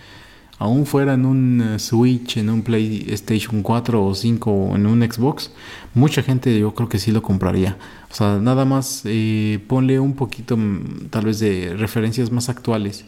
[0.59, 5.01] aún fuera en un eh, Switch, en un PlayStation 4 o 5 o en un
[5.01, 5.51] Xbox,
[5.93, 7.77] mucha gente yo creo que sí lo compraría.
[8.11, 13.05] O sea, nada más eh, ponle un poquito mm, tal vez de referencias más actuales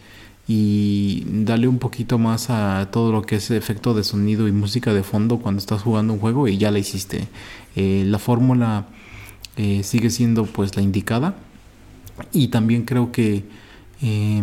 [0.52, 4.96] y dale un poquito más a todo lo que es efecto de sonido y música
[4.96, 7.28] de fondo cuando estás jugando un juego y ya la hiciste.
[7.76, 8.88] Eh, la fórmula
[9.58, 11.36] eh, sigue siendo pues la indicada
[12.34, 13.44] y también creo que
[14.02, 14.42] eh,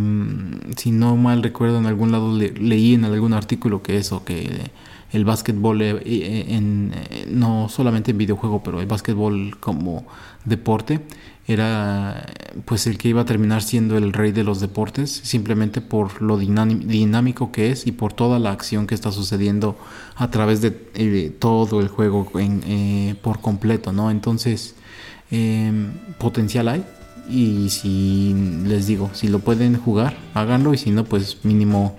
[0.76, 4.70] si no mal recuerdo en algún lado le- leí en algún artículo que eso que
[5.12, 10.04] el básquetbol eh, eh, en, eh, no solamente en videojuego pero el básquetbol como
[10.44, 11.00] deporte
[11.48, 12.26] era
[12.64, 16.36] pues el que iba a terminar siendo el rey de los deportes simplemente por lo
[16.38, 19.78] dinámico que es y por toda la acción que está sucediendo
[20.16, 20.70] a través de
[21.38, 24.74] todo el juego en, eh, por completo no entonces
[25.30, 25.72] eh,
[26.18, 26.84] potencial hay
[27.28, 28.34] y si
[28.64, 31.96] les digo si lo pueden jugar háganlo y si no pues mínimo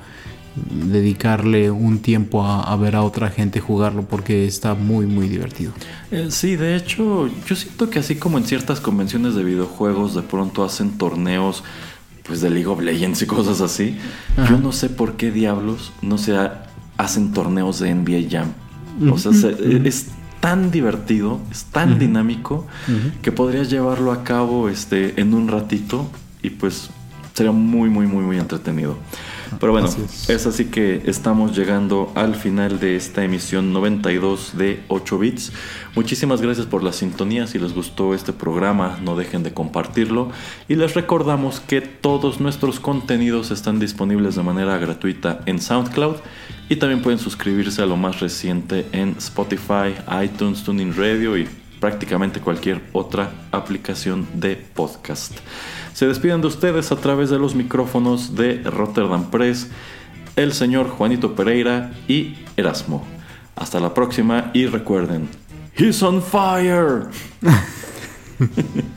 [0.72, 5.72] dedicarle un tiempo a, a ver a otra gente jugarlo porque está muy muy divertido.
[6.12, 10.24] Eh, sí, de hecho, yo siento que así como en ciertas convenciones de videojuegos de
[10.24, 11.64] pronto hacen torneos
[12.24, 13.98] pues de League of Legends y cosas así,
[14.49, 16.66] yo no sé por qué diablos no se ha-
[16.98, 18.48] hacen torneos de NBA Jam.
[19.12, 20.08] O sea, se- es
[20.48, 22.65] tan divertido, es tan dinámico
[23.22, 26.10] que podrías llevarlo a cabo este en un ratito
[26.41, 26.90] y pues
[27.34, 28.95] sería muy muy muy muy entretenido.
[29.60, 30.30] Pero bueno, Así es.
[30.30, 35.52] es así que estamos llegando al final de esta emisión 92 de 8 bits.
[35.95, 37.45] Muchísimas gracias por la sintonía.
[37.45, 40.32] Si les gustó este programa, no dejen de compartirlo.
[40.69, 46.18] Y les recordamos que todos nuestros contenidos están disponibles de manera gratuita en SoundCloud.
[46.69, 51.48] Y también pueden suscribirse a lo más reciente en Spotify, iTunes, Tuning Radio y
[51.80, 55.34] prácticamente cualquier otra aplicación de podcast.
[55.94, 59.69] Se despiden de ustedes a través de los micrófonos de Rotterdam Press,
[60.35, 63.06] el señor Juanito Pereira y Erasmo.
[63.56, 65.30] Hasta la próxima y recuerden,
[65.76, 67.07] He's on fire.